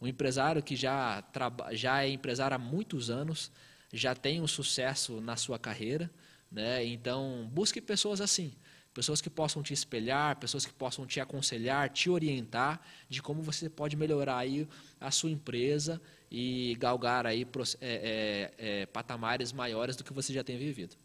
[0.00, 1.24] Um empresário que já,
[1.72, 3.50] já é empresário há muitos anos,
[3.92, 6.10] já tem um sucesso na sua carreira.
[6.50, 6.84] Né?
[6.84, 8.52] Então, busque pessoas assim.
[8.92, 13.68] Pessoas que possam te espelhar, pessoas que possam te aconselhar, te orientar de como você
[13.68, 14.66] pode melhorar aí
[14.98, 16.00] a sua empresa
[16.30, 17.46] e galgar aí
[17.78, 20.96] é, é, é, patamares maiores do que você já tem vivido.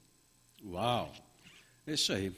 [0.64, 1.12] Uau!
[1.86, 2.34] É isso aí.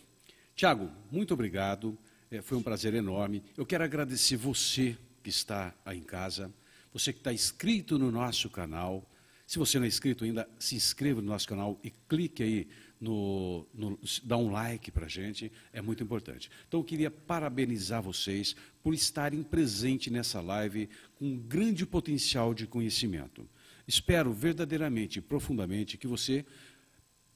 [0.55, 1.97] Tiago, muito obrigado.
[2.33, 3.43] É, foi um prazer enorme.
[3.55, 6.51] Eu quero agradecer você que está aí em casa,
[6.91, 9.07] você que está inscrito no nosso canal.
[9.45, 12.67] Se você não é inscrito ainda, se inscreva no nosso canal e clique aí
[12.99, 16.49] no, no dá um like para a gente, é muito importante.
[16.67, 22.65] Então eu queria parabenizar vocês por estarem presentes nessa live com um grande potencial de
[22.65, 23.47] conhecimento.
[23.87, 26.43] Espero verdadeiramente profundamente que você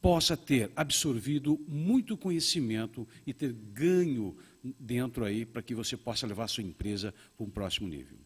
[0.01, 6.45] possa ter absorvido muito conhecimento e ter ganho dentro aí para que você possa levar
[6.45, 8.17] a sua empresa para um próximo nível.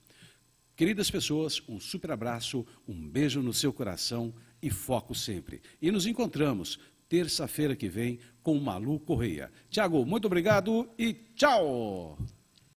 [0.75, 5.61] Queridas pessoas, um super abraço, um beijo no seu coração e foco sempre.
[5.81, 9.51] E nos encontramos terça-feira que vem com Malu Correia.
[9.69, 12.17] Tiago, muito obrigado e tchau!